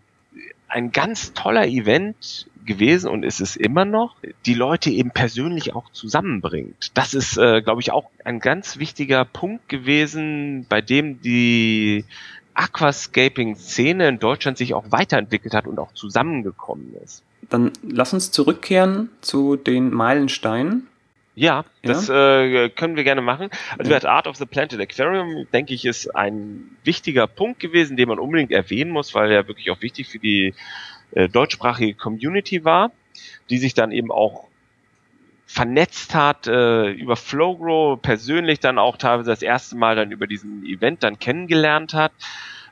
ein 0.69 0.93
ganz 0.93 1.33
toller 1.33 1.67
Event 1.67 2.47
gewesen 2.67 3.09
und 3.09 3.25
ist 3.25 3.41
es 3.41 3.57
immer 3.57 3.87
noch, 3.87 4.17
die 4.45 4.53
Leute 4.53 4.91
eben 4.91 5.11
persönlich 5.11 5.75
auch 5.75 5.91
zusammenbringt. 5.93 6.91
Das 6.93 7.15
ist, 7.15 7.39
äh, 7.39 7.63
glaube 7.63 7.81
ich, 7.81 7.91
auch 7.91 8.11
ein 8.25 8.39
ganz 8.41 8.79
wichtiger 8.79 9.25
Punkt 9.25 9.71
gewesen, 9.71 10.67
bei 10.69 10.83
dem 10.83 11.23
die 11.23 12.05
Aquascaping-Szene 12.59 14.09
in 14.09 14.19
Deutschland 14.19 14.59
sich 14.59 14.75
auch 14.75 14.91
weiterentwickelt 14.91 15.55
hat 15.55 15.67
und 15.67 15.79
auch 15.79 15.93
zusammengekommen 15.93 16.95
ist. 17.05 17.23
Dann 17.49 17.73
lass 17.83 18.13
uns 18.13 18.33
zurückkehren 18.33 19.11
zu 19.21 19.57
den 19.57 19.95
Meilensteinen. 19.95 20.89
Ja, 21.37 21.65
das 21.83 22.09
ja? 22.09 22.43
Äh, 22.43 22.69
können 22.71 22.97
wir 22.97 23.05
gerne 23.05 23.21
machen. 23.23 23.51
Also 23.79 23.93
ja. 23.93 24.03
Art 24.05 24.27
of 24.27 24.35
the 24.35 24.45
Planted 24.45 24.81
Aquarium, 24.81 25.47
denke 25.53 25.73
ich, 25.73 25.85
ist 25.85 26.15
ein 26.17 26.77
wichtiger 26.83 27.29
Punkt 27.29 27.61
gewesen, 27.61 27.97
den 27.97 28.09
man 28.09 28.19
unbedingt 28.19 28.51
erwähnen 28.51 28.91
muss, 28.91 29.15
weil 29.15 29.31
er 29.31 29.47
wirklich 29.47 29.71
auch 29.71 29.81
wichtig 29.81 30.09
für 30.09 30.19
die 30.19 30.53
äh, 31.13 31.29
deutschsprachige 31.29 31.95
Community 31.95 32.65
war, 32.65 32.91
die 33.51 33.59
sich 33.59 33.75
dann 33.75 33.93
eben 33.93 34.11
auch 34.11 34.49
vernetzt 35.49 36.15
hat 36.15 36.47
äh, 36.47 36.91
über 36.91 37.17
Flowgrow, 37.17 38.01
persönlich 38.01 38.61
dann 38.61 38.79
auch 38.79 38.99
teilweise 38.99 39.31
das 39.31 39.41
erste 39.41 39.77
Mal 39.77 39.97
dann 39.97 40.13
über 40.13 40.27
diesen 40.27 40.63
Event 40.65 41.03
dann 41.03 41.19
kennengelernt 41.19 41.95
hat. 41.95 42.13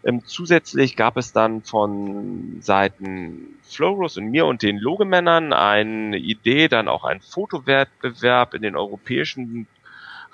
Ähm, 0.04 0.22
zusätzlich 0.26 0.94
gab 0.94 1.16
es 1.16 1.32
dann 1.32 1.62
von 1.62 2.58
Seiten 2.60 3.58
Flowgrows 3.62 4.18
und 4.18 4.26
mir 4.26 4.44
und 4.44 4.60
den 4.60 4.76
Logemännern 4.76 5.54
eine 5.54 6.18
Idee, 6.18 6.68
dann 6.68 6.86
auch 6.86 7.04
einen 7.04 7.22
Fotowettbewerb 7.22 8.52
in 8.52 8.60
den 8.60 8.76
europäischen 8.76 9.66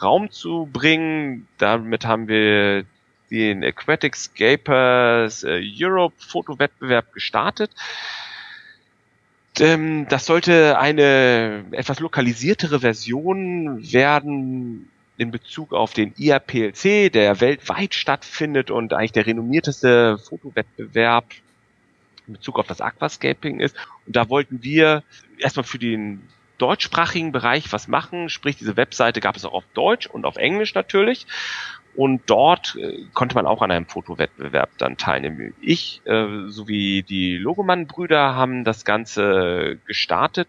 Raum 0.02 0.28
zu 0.32 0.68
bringen. 0.70 1.46
Damit 1.58 2.04
haben 2.04 2.26
wir 2.26 2.84
den 3.30 3.62
Aquatic 3.62 4.16
Scapers 4.16 5.44
äh, 5.44 5.62
Europe 5.78 6.16
Fotowettbewerb 6.18 7.12
gestartet 7.12 7.70
ähm, 9.60 10.06
das 10.08 10.26
sollte 10.26 10.78
eine 10.78 11.64
etwas 11.72 12.00
lokalisiertere 12.00 12.80
Version 12.80 13.92
werden 13.92 14.88
in 15.18 15.30
Bezug 15.30 15.72
auf 15.72 15.92
den 15.92 16.14
IAPLC, 16.16 17.12
der 17.12 17.40
weltweit 17.40 17.94
stattfindet 17.94 18.70
und 18.70 18.92
eigentlich 18.92 19.12
der 19.12 19.26
renommierteste 19.26 20.18
Fotowettbewerb 20.18 21.26
in 22.26 22.34
Bezug 22.34 22.58
auf 22.58 22.66
das 22.66 22.80
Aquascaping 22.80 23.60
ist. 23.60 23.76
Und 24.06 24.16
da 24.16 24.28
wollten 24.28 24.62
wir 24.62 25.02
erstmal 25.38 25.64
für 25.64 25.78
den 25.78 26.22
deutschsprachigen 26.58 27.32
Bereich 27.32 27.72
was 27.72 27.88
machen, 27.88 28.28
sprich 28.28 28.56
diese 28.56 28.76
Webseite 28.76 29.20
gab 29.20 29.36
es 29.36 29.44
auch 29.44 29.52
auf 29.52 29.64
Deutsch 29.74 30.06
und 30.06 30.24
auf 30.24 30.36
Englisch 30.36 30.74
natürlich. 30.74 31.26
Und 31.94 32.22
dort 32.26 32.76
äh, 32.76 33.04
konnte 33.12 33.34
man 33.34 33.46
auch 33.46 33.62
an 33.62 33.70
einem 33.70 33.86
Fotowettbewerb 33.86 34.70
dann 34.78 34.96
teilnehmen. 34.96 35.54
Ich 35.60 36.00
äh, 36.06 36.48
sowie 36.48 37.02
die 37.02 37.36
Logomann-Brüder 37.36 38.34
haben 38.34 38.64
das 38.64 38.84
Ganze 38.84 39.78
gestartet. 39.86 40.48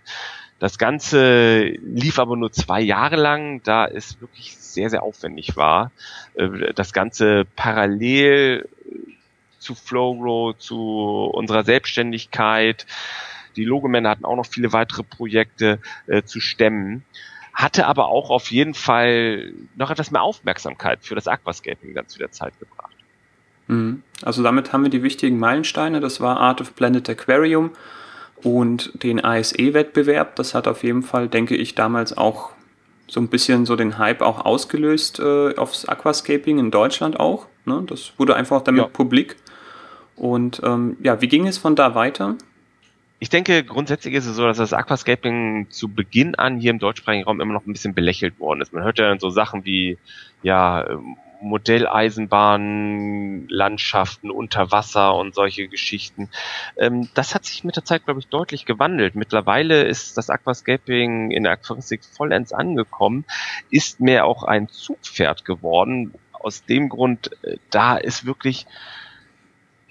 Das 0.60 0.78
Ganze 0.78 1.64
lief 1.64 2.20
aber 2.20 2.38
nur 2.38 2.54
zwei 2.54 2.80
Jahre 2.80 3.18
lang, 3.18 3.62
da 3.64 3.86
es 3.86 4.22
wirklich 4.22 4.56
sehr, 4.56 4.90
sehr 4.90 5.04
aufwendig 5.04 5.58
war. 5.58 5.92
Äh, 6.36 6.74
das 6.74 6.94
Ganze 6.94 7.46
parallel 7.58 8.70
zu 9.60 9.76
Flowrow, 9.76 10.58
zu 10.58 11.30
unserer 11.34 11.64
Selbstständigkeit. 11.64 12.86
Die 13.58 13.66
Logomänner 13.66 14.10
hatten 14.10 14.26
auch 14.26 14.36
noch 14.36 14.46
viele 14.46 14.72
weitere 14.72 15.04
Projekte 15.04 15.80
äh, 16.08 16.24
zu 16.24 16.40
stemmen 16.40 17.04
hatte 17.54 17.86
aber 17.86 18.08
auch 18.08 18.30
auf 18.30 18.52
jeden 18.52 18.74
Fall 18.74 19.54
noch 19.76 19.92
etwas 19.92 20.12
mehr 20.12 20.24
Aufmerksamkeit 20.24 21.00
für 21.02 21.16
das 21.16 21.28
Aquascaping 21.28 21.94
dann 21.94 22.08
zu 22.08 22.18
der 22.18 22.32
Zeit 22.32 22.60
gebracht. 22.60 22.96
Mhm. 23.68 24.04
Also 24.24 24.44
damit 24.44 24.74
haben 24.74 24.84
wir 24.84 24.90
die 24.90 25.04
wichtigen 25.04 25.40
Meilensteine. 25.40 26.00
Das 26.00 26.20
war 26.20 26.40
Art 26.40 26.62
of 26.62 26.76
Planet 26.76 27.10
Aquarium 27.10 27.72
und 28.42 29.04
den 29.04 29.24
ASE-Wettbewerb. 29.24 30.36
Das 30.36 30.54
hat 30.54 30.68
auf 30.68 30.84
jeden 30.84 31.04
Fall, 31.04 31.28
denke 31.28 31.56
ich, 31.56 31.76
damals 31.76 32.18
auch 32.18 32.52
so 33.08 33.20
ein 33.20 33.28
bisschen 33.28 33.66
so 33.66 33.76
den 33.76 33.98
Hype 33.98 34.22
auch 34.22 34.44
ausgelöst 34.44 35.20
äh, 35.20 35.56
aufs 35.56 35.86
Aquascaping 35.86 36.58
in 36.58 36.72
Deutschland 36.72 37.20
auch. 37.20 37.48
Ne? 37.66 37.84
Das 37.86 38.14
wurde 38.18 38.36
einfach 38.36 38.62
damit 38.62 38.82
ja. 38.82 38.88
publik. 38.88 39.36
Und 40.16 40.62
ähm, 40.64 40.98
ja, 41.02 41.22
wie 41.22 41.28
ging 41.28 41.48
es 41.48 41.58
von 41.58 41.76
da 41.76 41.96
weiter? 41.96 42.36
Ich 43.24 43.30
denke, 43.30 43.64
grundsätzlich 43.64 44.14
ist 44.16 44.26
es 44.26 44.36
so, 44.36 44.46
dass 44.46 44.58
das 44.58 44.74
Aquascaping 44.74 45.68
zu 45.70 45.88
Beginn 45.88 46.36
an 46.36 46.60
hier 46.60 46.72
im 46.72 46.80
deutschsprachigen 46.80 47.24
Raum 47.24 47.40
immer 47.40 47.54
noch 47.54 47.66
ein 47.66 47.72
bisschen 47.72 47.94
belächelt 47.94 48.38
worden 48.38 48.60
ist. 48.60 48.74
Man 48.74 48.84
hört 48.84 49.00
ja 49.00 49.08
dann 49.08 49.20
so 49.20 49.30
Sachen 49.30 49.64
wie, 49.64 49.98
ja, 50.42 50.86
Modelleisenbahnen, 51.40 53.48
Landschaften 53.48 54.30
unter 54.30 54.74
Wasser 54.74 55.16
und 55.16 55.36
solche 55.36 55.70
Geschichten. 55.70 56.28
Ähm, 56.76 57.08
das 57.14 57.34
hat 57.34 57.46
sich 57.46 57.64
mit 57.64 57.78
der 57.78 57.86
Zeit, 57.86 58.04
glaube 58.04 58.20
ich, 58.20 58.28
deutlich 58.28 58.66
gewandelt. 58.66 59.16
Mittlerweile 59.16 59.84
ist 59.84 60.18
das 60.18 60.30
Aquascaping 60.30 61.32
in 61.32 61.44
der 61.44 61.54
Aquaristik 61.54 62.04
vollends 62.04 62.52
angekommen, 62.52 63.24
ist 63.70 64.02
mehr 64.02 64.26
auch 64.26 64.44
ein 64.44 64.68
Zugpferd 64.68 65.46
geworden. 65.46 66.14
Aus 66.34 66.66
dem 66.66 66.90
Grund, 66.90 67.32
äh, 67.44 67.56
da 67.70 67.96
ist 67.96 68.26
wirklich 68.26 68.66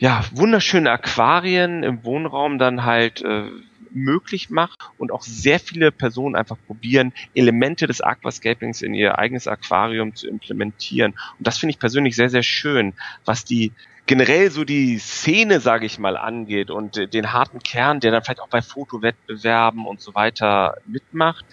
ja, 0.03 0.25
wunderschöne 0.33 0.91
Aquarien 0.91 1.85
im 1.85 2.03
Wohnraum 2.03 2.59
dann 2.59 2.85
halt 2.85 3.23
äh, 3.23 3.45
möglich 3.93 4.51
macht 4.51 4.81
und 4.99 5.13
auch 5.13 5.23
sehr 5.23 5.61
viele 5.61 5.93
Personen 5.93 6.35
einfach 6.35 6.57
probieren, 6.67 7.13
Elemente 7.37 7.87
des 7.87 8.01
Aquascapings 8.01 8.83
in 8.83 8.95
ihr 8.95 9.21
eigenes 9.21 9.47
Aquarium 9.47 10.17
zu 10.17 10.27
implementieren. 10.27 11.13
Und 11.39 11.47
das 11.47 11.59
finde 11.59 11.71
ich 11.71 11.79
persönlich 11.79 12.17
sehr, 12.17 12.31
sehr 12.31 12.43
schön, 12.43 12.95
was 13.25 13.45
die 13.45 13.71
generell 14.07 14.51
so 14.51 14.65
die 14.65 14.99
Szene, 14.99 15.61
sage 15.61 15.87
ich 15.87 16.01
mal, 16.01 16.17
angeht 16.17 16.73
und 16.73 16.97
äh, 16.97 17.07
den 17.07 17.33
harten 17.33 17.61
Kern, 17.61 18.01
der 18.01 18.11
dann 18.11 18.25
vielleicht 18.25 18.41
auch 18.41 18.49
bei 18.49 18.61
Fotowettbewerben 18.61 19.87
und 19.87 20.01
so 20.01 20.17
weiter 20.17 20.79
mitmacht. 20.85 21.45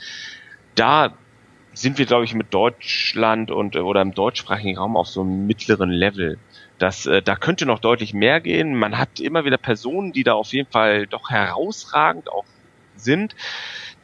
Da 0.74 1.14
sind 1.74 2.00
wir, 2.00 2.08
glaube 2.08 2.26
ich, 2.26 2.34
mit 2.34 2.52
Deutschland 2.52 3.52
und 3.52 3.76
äh, 3.76 3.80
oder 3.80 4.02
im 4.02 4.16
deutschsprachigen 4.16 4.80
Raum 4.80 4.98
auf 4.98 5.08
so 5.08 5.22
einem 5.22 5.46
mittleren 5.46 5.92
Level. 5.92 6.40
Das, 6.80 7.06
äh, 7.06 7.22
da 7.22 7.36
könnte 7.36 7.66
noch 7.66 7.80
deutlich 7.80 8.14
mehr 8.14 8.42
gehen. 8.42 8.76
Man 8.76 8.98
hat 8.98 9.20
immer 9.20 9.46
wieder 9.46 9.58
Personen, 9.58 10.14
die 10.14 10.24
da 10.24 10.34
auf 10.34 10.54
jeden 10.54 10.72
Fall 10.72 11.08
doch 11.08 11.30
herausragend 11.30 12.32
auch 12.32 12.46
sind, 12.96 13.36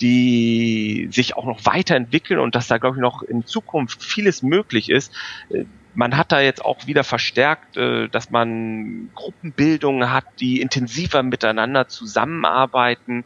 die 0.02 1.08
sich 1.12 1.36
auch 1.36 1.46
noch 1.46 1.66
weiterentwickeln 1.66 2.40
und 2.40 2.56
dass 2.56 2.68
da, 2.68 2.78
glaube 2.78 2.98
ich, 2.98 3.02
noch 3.02 3.24
in 3.24 3.46
Zukunft 3.46 4.04
vieles 4.04 4.44
möglich 4.44 4.90
ist. 4.90 5.14
Äh, 5.50 5.66
man 5.94 6.18
hat 6.18 6.34
da 6.34 6.42
jetzt 6.42 6.64
auch 6.64 6.88
wieder 6.88 7.06
verstärkt, 7.06 7.78
äh, 7.78 8.10
dass 8.10 8.30
man 8.30 9.10
Gruppenbildungen 9.16 10.12
hat, 10.12 10.26
die 10.40 10.60
intensiver 10.62 11.24
miteinander 11.24 11.88
zusammenarbeiten 11.88 13.24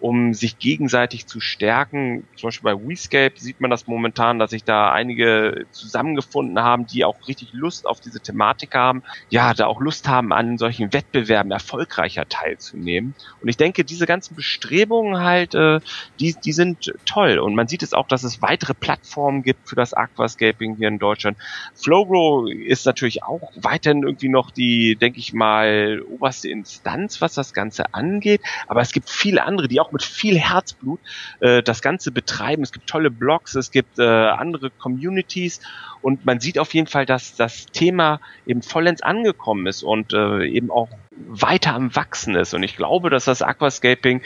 um 0.00 0.34
sich 0.34 0.58
gegenseitig 0.58 1.26
zu 1.26 1.40
stärken. 1.40 2.24
Zum 2.36 2.48
Beispiel 2.48 2.72
bei 2.72 2.88
WeScape 2.88 3.38
sieht 3.38 3.60
man 3.60 3.70
das 3.70 3.86
momentan, 3.86 4.38
dass 4.38 4.50
sich 4.50 4.64
da 4.64 4.92
einige 4.92 5.66
zusammengefunden 5.72 6.60
haben, 6.60 6.86
die 6.86 7.04
auch 7.04 7.28
richtig 7.28 7.52
Lust 7.52 7.86
auf 7.86 8.00
diese 8.00 8.20
Thematik 8.20 8.74
haben, 8.74 9.02
ja, 9.28 9.54
da 9.54 9.66
auch 9.66 9.80
Lust 9.80 10.08
haben, 10.08 10.32
an 10.32 10.58
solchen 10.58 10.92
Wettbewerben 10.92 11.50
erfolgreicher 11.50 12.28
teilzunehmen. 12.28 13.14
Und 13.40 13.48
ich 13.48 13.56
denke, 13.56 13.84
diese 13.84 14.06
ganzen 14.06 14.34
Bestrebungen 14.34 15.20
halt, 15.20 15.54
äh, 15.54 15.80
die, 16.20 16.34
die 16.34 16.52
sind 16.52 16.92
toll. 17.04 17.38
Und 17.38 17.54
man 17.54 17.68
sieht 17.68 17.82
es 17.82 17.92
auch, 17.92 18.06
dass 18.06 18.22
es 18.22 18.42
weitere 18.42 18.74
Plattformen 18.74 19.42
gibt 19.42 19.68
für 19.68 19.76
das 19.76 19.94
Aquascaping 19.94 20.76
hier 20.76 20.88
in 20.88 20.98
Deutschland. 20.98 21.36
Flowgrow 21.74 22.50
ist 22.50 22.86
natürlich 22.86 23.22
auch 23.22 23.52
weiterhin 23.56 24.02
irgendwie 24.02 24.28
noch 24.28 24.50
die, 24.50 24.96
denke 24.96 25.18
ich 25.18 25.32
mal, 25.32 26.02
oberste 26.08 26.48
Instanz, 26.48 27.20
was 27.20 27.34
das 27.34 27.52
Ganze 27.52 27.94
angeht. 27.94 28.42
Aber 28.66 28.80
es 28.80 28.92
gibt 28.92 29.10
viele 29.10 29.44
andere, 29.44 29.68
die 29.68 29.80
auch 29.80 29.87
auch 29.88 29.92
mit 29.92 30.02
viel 30.02 30.38
Herzblut 30.38 31.00
äh, 31.40 31.62
das 31.62 31.82
Ganze 31.82 32.10
betreiben. 32.10 32.62
Es 32.62 32.72
gibt 32.72 32.88
tolle 32.88 33.10
Blogs, 33.10 33.54
es 33.54 33.70
gibt 33.70 33.98
äh, 33.98 34.02
andere 34.02 34.70
Communities 34.70 35.60
und 36.02 36.24
man 36.24 36.40
sieht 36.40 36.58
auf 36.58 36.74
jeden 36.74 36.86
Fall, 36.86 37.06
dass 37.06 37.34
das 37.34 37.66
Thema 37.66 38.20
eben 38.46 38.62
vollends 38.62 39.02
angekommen 39.02 39.66
ist 39.66 39.82
und 39.82 40.12
äh, 40.12 40.46
eben 40.46 40.70
auch 40.70 40.88
weiter 41.26 41.74
am 41.74 41.94
Wachsen 41.96 42.36
ist. 42.36 42.54
Und 42.54 42.62
ich 42.62 42.76
glaube, 42.76 43.10
dass 43.10 43.24
das 43.24 43.42
Aquascaping 43.42 44.22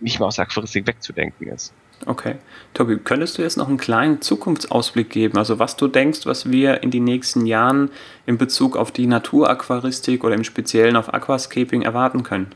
nicht 0.00 0.18
mehr 0.18 0.28
aus 0.28 0.36
der 0.36 0.46
Aquaristik 0.46 0.86
wegzudenken 0.86 1.48
ist. 1.48 1.74
Okay. 2.06 2.36
Tobi, 2.72 2.96
könntest 2.96 3.36
du 3.36 3.42
jetzt 3.42 3.58
noch 3.58 3.68
einen 3.68 3.76
kleinen 3.76 4.22
Zukunftsausblick 4.22 5.10
geben? 5.10 5.36
Also 5.36 5.58
was 5.58 5.76
du 5.76 5.86
denkst, 5.86 6.20
was 6.24 6.50
wir 6.50 6.82
in 6.82 6.90
den 6.90 7.04
nächsten 7.04 7.44
Jahren 7.44 7.90
in 8.24 8.38
Bezug 8.38 8.76
auf 8.76 8.90
die 8.90 9.06
Naturaquaristik 9.06 10.24
oder 10.24 10.34
im 10.34 10.44
Speziellen 10.44 10.96
auf 10.96 11.12
Aquascaping 11.12 11.82
erwarten 11.82 12.22
können? 12.22 12.54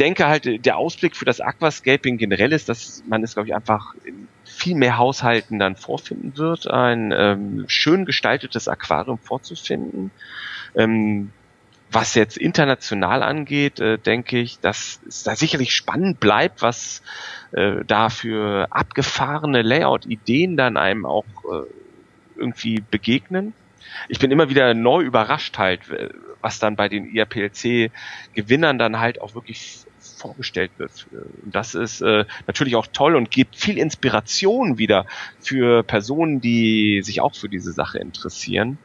Denke 0.00 0.26
halt, 0.26 0.64
der 0.64 0.78
Ausblick 0.78 1.14
für 1.14 1.24
das 1.24 1.40
Aquascaping 1.40 2.16
generell 2.16 2.52
ist, 2.52 2.68
dass 2.68 3.04
man 3.06 3.22
es, 3.22 3.34
glaube 3.34 3.48
ich, 3.48 3.54
einfach 3.54 3.94
in 4.04 4.28
viel 4.44 4.74
mehr 4.74 4.98
Haushalten 4.98 5.58
dann 5.58 5.76
vorfinden 5.76 6.36
wird, 6.36 6.66
ein 6.68 7.12
ähm, 7.16 7.64
schön 7.68 8.04
gestaltetes 8.06 8.66
Aquarium 8.68 9.18
vorzufinden. 9.18 10.10
Ähm, 10.74 11.30
was 11.92 12.14
jetzt 12.14 12.36
international 12.36 13.22
angeht, 13.22 13.80
äh, 13.80 13.98
denke 13.98 14.38
ich, 14.38 14.60
dass 14.60 15.00
es 15.06 15.24
da 15.24 15.34
sicherlich 15.34 15.74
spannend 15.74 16.20
bleibt, 16.20 16.62
was 16.62 17.02
äh, 17.52 17.84
da 17.86 18.08
für 18.10 18.68
abgefahrene 18.70 19.62
Layout-Ideen 19.62 20.56
dann 20.56 20.76
einem 20.76 21.04
auch 21.04 21.24
äh, 21.44 21.66
irgendwie 22.36 22.82
begegnen. 22.90 23.54
Ich 24.08 24.18
bin 24.18 24.30
immer 24.30 24.48
wieder 24.48 24.72
neu 24.72 25.02
überrascht 25.02 25.58
halt, 25.58 25.80
was 26.40 26.58
dann 26.58 26.76
bei 26.76 26.88
den 26.88 27.06
IAPLC-Gewinnern 27.06 28.78
dann 28.78 29.00
halt 29.00 29.20
auch 29.20 29.34
wirklich 29.34 29.84
vorgestellt 30.20 30.72
wird. 30.78 31.06
Das 31.44 31.74
ist 31.74 32.00
äh, 32.02 32.24
natürlich 32.46 32.76
auch 32.76 32.86
toll 32.86 33.16
und 33.16 33.30
gibt 33.30 33.56
viel 33.56 33.78
Inspiration 33.78 34.78
wieder 34.78 35.06
für 35.40 35.82
Personen, 35.82 36.40
die 36.40 37.02
sich 37.02 37.20
auch 37.20 37.34
für 37.34 37.48
diese 37.48 37.72
Sache 37.72 37.98
interessieren. 37.98 38.78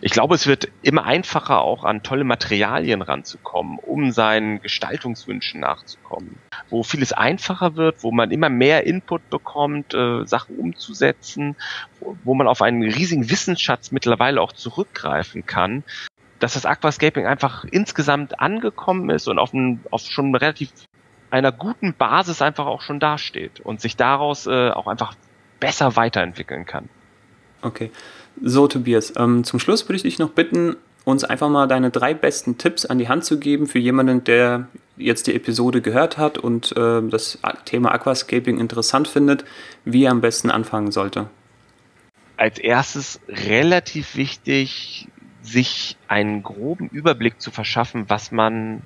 Ich 0.00 0.12
glaube, 0.12 0.34
es 0.34 0.46
wird 0.46 0.68
immer 0.82 1.04
einfacher, 1.04 1.62
auch 1.62 1.84
an 1.84 2.02
tolle 2.02 2.24
Materialien 2.24 3.02
ranzukommen, 3.02 3.78
um 3.78 4.12
seinen 4.12 4.60
Gestaltungswünschen 4.62 5.60
nachzukommen. 5.60 6.38
Wo 6.68 6.82
vieles 6.82 7.12
einfacher 7.12 7.76
wird, 7.76 8.02
wo 8.02 8.12
man 8.12 8.30
immer 8.30 8.48
mehr 8.48 8.86
Input 8.86 9.28
bekommt, 9.30 9.94
äh, 9.94 10.24
Sachen 10.24 10.56
umzusetzen, 10.56 11.56
wo, 12.00 12.16
wo 12.24 12.34
man 12.34 12.48
auf 12.48 12.62
einen 12.62 12.82
riesigen 12.82 13.30
Wissensschatz 13.30 13.90
mittlerweile 13.90 14.40
auch 14.40 14.52
zurückgreifen 14.52 15.46
kann, 15.46 15.82
dass 16.38 16.54
das 16.54 16.66
Aquascaping 16.66 17.26
einfach 17.26 17.64
insgesamt 17.64 18.40
angekommen 18.40 19.10
ist 19.10 19.28
und 19.28 19.38
auf, 19.38 19.52
ein, 19.52 19.80
auf 19.90 20.02
schon 20.02 20.34
relativ 20.34 20.70
einer 21.30 21.52
guten 21.52 21.94
Basis 21.94 22.42
einfach 22.42 22.66
auch 22.66 22.82
schon 22.82 23.00
dasteht 23.00 23.60
und 23.60 23.80
sich 23.80 23.96
daraus 23.96 24.46
äh, 24.46 24.70
auch 24.70 24.86
einfach 24.86 25.14
besser 25.60 25.96
weiterentwickeln 25.96 26.66
kann. 26.66 26.88
Okay. 27.62 27.90
So, 28.42 28.68
Tobias, 28.68 29.14
ähm, 29.16 29.44
zum 29.44 29.58
Schluss 29.58 29.88
würde 29.88 29.96
ich 29.96 30.02
dich 30.02 30.18
noch 30.18 30.30
bitten, 30.30 30.76
uns 31.04 31.24
einfach 31.24 31.48
mal 31.48 31.66
deine 31.66 31.90
drei 31.90 32.14
besten 32.14 32.58
Tipps 32.58 32.84
an 32.84 32.98
die 32.98 33.08
Hand 33.08 33.24
zu 33.24 33.38
geben 33.38 33.66
für 33.66 33.78
jemanden, 33.78 34.24
der 34.24 34.68
jetzt 34.96 35.26
die 35.26 35.34
Episode 35.34 35.80
gehört 35.80 36.18
hat 36.18 36.36
und 36.36 36.76
äh, 36.76 37.00
das 37.08 37.38
Thema 37.64 37.92
Aquascaping 37.92 38.58
interessant 38.58 39.08
findet, 39.08 39.44
wie 39.84 40.04
er 40.04 40.10
am 40.10 40.20
besten 40.20 40.50
anfangen 40.50 40.90
sollte. 40.90 41.28
Als 42.36 42.58
erstes 42.58 43.20
relativ 43.28 44.16
wichtig, 44.16 45.08
sich 45.46 45.96
einen 46.08 46.42
groben 46.42 46.88
Überblick 46.88 47.40
zu 47.40 47.50
verschaffen, 47.50 48.08
was 48.08 48.32
man 48.32 48.82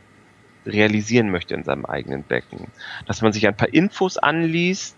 realisieren 0.66 1.31
möchte 1.31 1.55
in 1.55 1.64
seinem 1.64 1.87
eigenen 1.87 2.23
Becken. 2.23 2.66
Dass 3.07 3.23
man 3.23 3.33
sich 3.33 3.46
ein 3.46 3.57
paar 3.57 3.73
Infos 3.73 4.18
anliest 4.18 4.96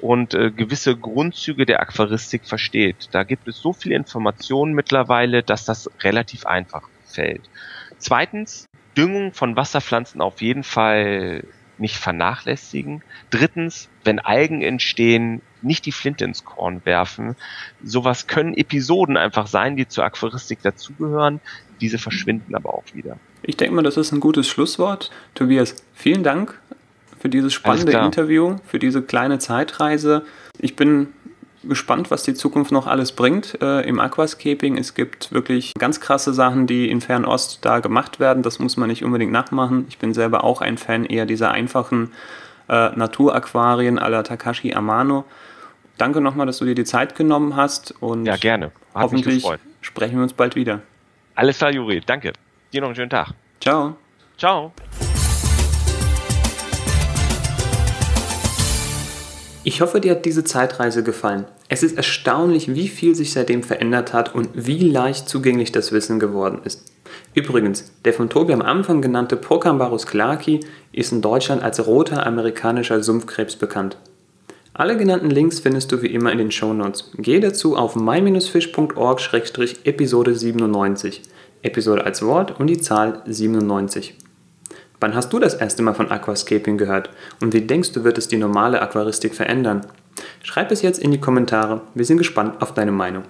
und 0.00 0.34
äh, 0.34 0.50
gewisse 0.50 0.96
Grundzüge 0.96 1.66
der 1.66 1.80
Aquaristik 1.80 2.46
versteht. 2.46 3.08
Da 3.12 3.24
gibt 3.24 3.48
es 3.48 3.58
so 3.58 3.72
viele 3.72 3.96
Informationen 3.96 4.72
mittlerweile, 4.72 5.42
dass 5.42 5.64
das 5.64 5.90
relativ 6.00 6.46
einfach 6.46 6.88
fällt. 7.04 7.42
Zweitens, 7.98 8.66
Düngung 8.96 9.32
von 9.32 9.56
Wasserpflanzen 9.56 10.20
auf 10.20 10.40
jeden 10.40 10.64
Fall 10.64 11.44
nicht 11.78 11.96
vernachlässigen. 11.96 13.02
Drittens, 13.30 13.88
wenn 14.04 14.18
Algen 14.18 14.62
entstehen, 14.62 15.42
nicht 15.62 15.86
die 15.86 15.92
Flinte 15.92 16.24
ins 16.24 16.44
Korn 16.44 16.80
werfen. 16.84 17.36
Sowas 17.84 18.26
können 18.26 18.54
Episoden 18.54 19.16
einfach 19.16 19.46
sein, 19.46 19.76
die 19.76 19.88
zur 19.88 20.04
Aquaristik 20.04 20.62
dazugehören. 20.62 21.40
Diese 21.80 21.98
verschwinden 21.98 22.54
aber 22.54 22.74
auch 22.74 22.84
wieder. 22.92 23.18
Ich 23.42 23.56
denke 23.56 23.74
mal, 23.74 23.82
das 23.82 23.96
ist 23.96 24.12
ein 24.12 24.20
gutes 24.20 24.48
Schlusswort. 24.48 25.10
Tobias, 25.34 25.74
vielen 25.94 26.22
Dank 26.22 26.58
für 27.18 27.28
dieses 27.28 27.52
spannende 27.52 27.92
Interview, 27.92 28.56
für 28.66 28.78
diese 28.78 29.02
kleine 29.02 29.38
Zeitreise. 29.38 30.24
Ich 30.58 30.76
bin 30.76 31.08
gespannt, 31.64 32.10
was 32.10 32.22
die 32.22 32.34
Zukunft 32.34 32.72
noch 32.72 32.86
alles 32.86 33.12
bringt 33.12 33.60
äh, 33.60 33.82
im 33.82 34.00
Aquascaping. 34.00 34.78
Es 34.78 34.94
gibt 34.94 35.32
wirklich 35.32 35.74
ganz 35.78 36.00
krasse 36.00 36.32
Sachen, 36.32 36.66
die 36.66 36.90
in 36.90 37.00
Fernost 37.00 37.58
da 37.62 37.80
gemacht 37.80 38.20
werden. 38.20 38.42
Das 38.42 38.58
muss 38.58 38.76
man 38.76 38.88
nicht 38.88 39.04
unbedingt 39.04 39.32
nachmachen. 39.32 39.84
Ich 39.88 39.98
bin 39.98 40.14
selber 40.14 40.44
auch 40.44 40.62
ein 40.62 40.78
Fan 40.78 41.04
eher 41.04 41.26
dieser 41.26 41.50
einfachen 41.50 42.12
äh, 42.68 42.90
Naturaquarien 42.96 43.98
à 43.98 44.08
la 44.08 44.22
Takashi 44.22 44.72
Amano. 44.72 45.24
Danke 46.00 46.22
nochmal, 46.22 46.46
dass 46.46 46.56
du 46.56 46.64
dir 46.64 46.74
die 46.74 46.84
Zeit 46.84 47.14
genommen 47.14 47.56
hast 47.56 47.92
und 48.00 48.24
ja, 48.24 48.36
gerne. 48.36 48.72
Hat 48.94 49.02
hoffentlich 49.02 49.46
sprechen 49.82 50.16
wir 50.16 50.22
uns 50.22 50.32
bald 50.32 50.56
wieder. 50.56 50.80
Alles 51.34 51.58
klar, 51.58 51.74
Juri. 51.74 52.00
Danke. 52.00 52.32
Dir 52.72 52.80
noch 52.80 52.88
einen 52.88 52.96
schönen 52.96 53.10
Tag. 53.10 53.34
Ciao. 53.60 53.98
Ciao. 54.38 54.72
Ich 59.62 59.82
hoffe, 59.82 60.00
dir 60.00 60.12
hat 60.12 60.24
diese 60.24 60.42
Zeitreise 60.42 61.04
gefallen. 61.04 61.44
Es 61.68 61.82
ist 61.82 61.98
erstaunlich, 61.98 62.74
wie 62.74 62.88
viel 62.88 63.14
sich 63.14 63.34
seitdem 63.34 63.62
verändert 63.62 64.14
hat 64.14 64.34
und 64.34 64.48
wie 64.54 64.88
leicht 64.88 65.28
zugänglich 65.28 65.70
das 65.70 65.92
Wissen 65.92 66.18
geworden 66.18 66.62
ist. 66.64 66.90
Übrigens, 67.34 67.92
der 68.06 68.14
von 68.14 68.30
Tobi 68.30 68.54
am 68.54 68.62
Anfang 68.62 69.02
genannte 69.02 69.36
Procambarus 69.36 70.06
clarki 70.06 70.60
ist 70.92 71.12
in 71.12 71.20
Deutschland 71.20 71.62
als 71.62 71.86
roter 71.86 72.26
amerikanischer 72.26 73.02
Sumpfkrebs 73.02 73.56
bekannt. 73.56 73.98
Alle 74.80 74.96
genannten 74.96 75.28
Links 75.28 75.60
findest 75.60 75.92
du 75.92 76.00
wie 76.00 76.06
immer 76.06 76.32
in 76.32 76.38
den 76.38 76.50
Shownotes. 76.50 77.10
Gehe 77.18 77.40
dazu 77.40 77.76
auf 77.76 77.96
my-fish.org-episode 77.96 80.34
97. 80.34 81.20
Episode 81.60 82.06
als 82.06 82.22
Wort 82.22 82.58
und 82.58 82.68
die 82.68 82.80
Zahl 82.80 83.20
97. 83.26 84.14
Wann 84.98 85.14
hast 85.14 85.34
du 85.34 85.38
das 85.38 85.52
erste 85.52 85.82
Mal 85.82 85.92
von 85.92 86.10
Aquascaping 86.10 86.78
gehört 86.78 87.10
und 87.42 87.52
wie 87.52 87.60
denkst 87.60 87.92
du, 87.92 88.04
wird 88.04 88.16
es 88.16 88.28
die 88.28 88.38
normale 88.38 88.80
Aquaristik 88.80 89.34
verändern? 89.34 89.82
Schreib 90.42 90.70
es 90.70 90.80
jetzt 90.80 90.98
in 90.98 91.10
die 91.10 91.20
Kommentare, 91.20 91.82
wir 91.94 92.06
sind 92.06 92.16
gespannt 92.16 92.62
auf 92.62 92.72
deine 92.72 92.92
Meinung. 92.92 93.24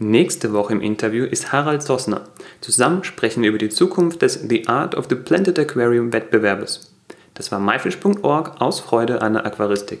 Nächste 0.00 0.52
Woche 0.52 0.72
im 0.72 0.80
Interview 0.80 1.24
ist 1.24 1.52
Harald 1.52 1.84
Sossner. 1.84 2.22
Zusammen 2.60 3.04
sprechen 3.04 3.44
wir 3.44 3.50
über 3.50 3.58
die 3.58 3.68
Zukunft 3.68 4.22
des 4.22 4.48
The 4.48 4.66
Art 4.66 4.96
of 4.96 5.06
the 5.08 5.14
Planted 5.14 5.60
Aquarium 5.60 6.12
Wettbewerbes. 6.12 6.92
Das 7.34 7.52
war 7.52 7.60
myfish.org 7.60 8.60
aus 8.60 8.80
Freude 8.80 9.22
an 9.22 9.34
der 9.34 9.46
Aquaristik. 9.46 10.00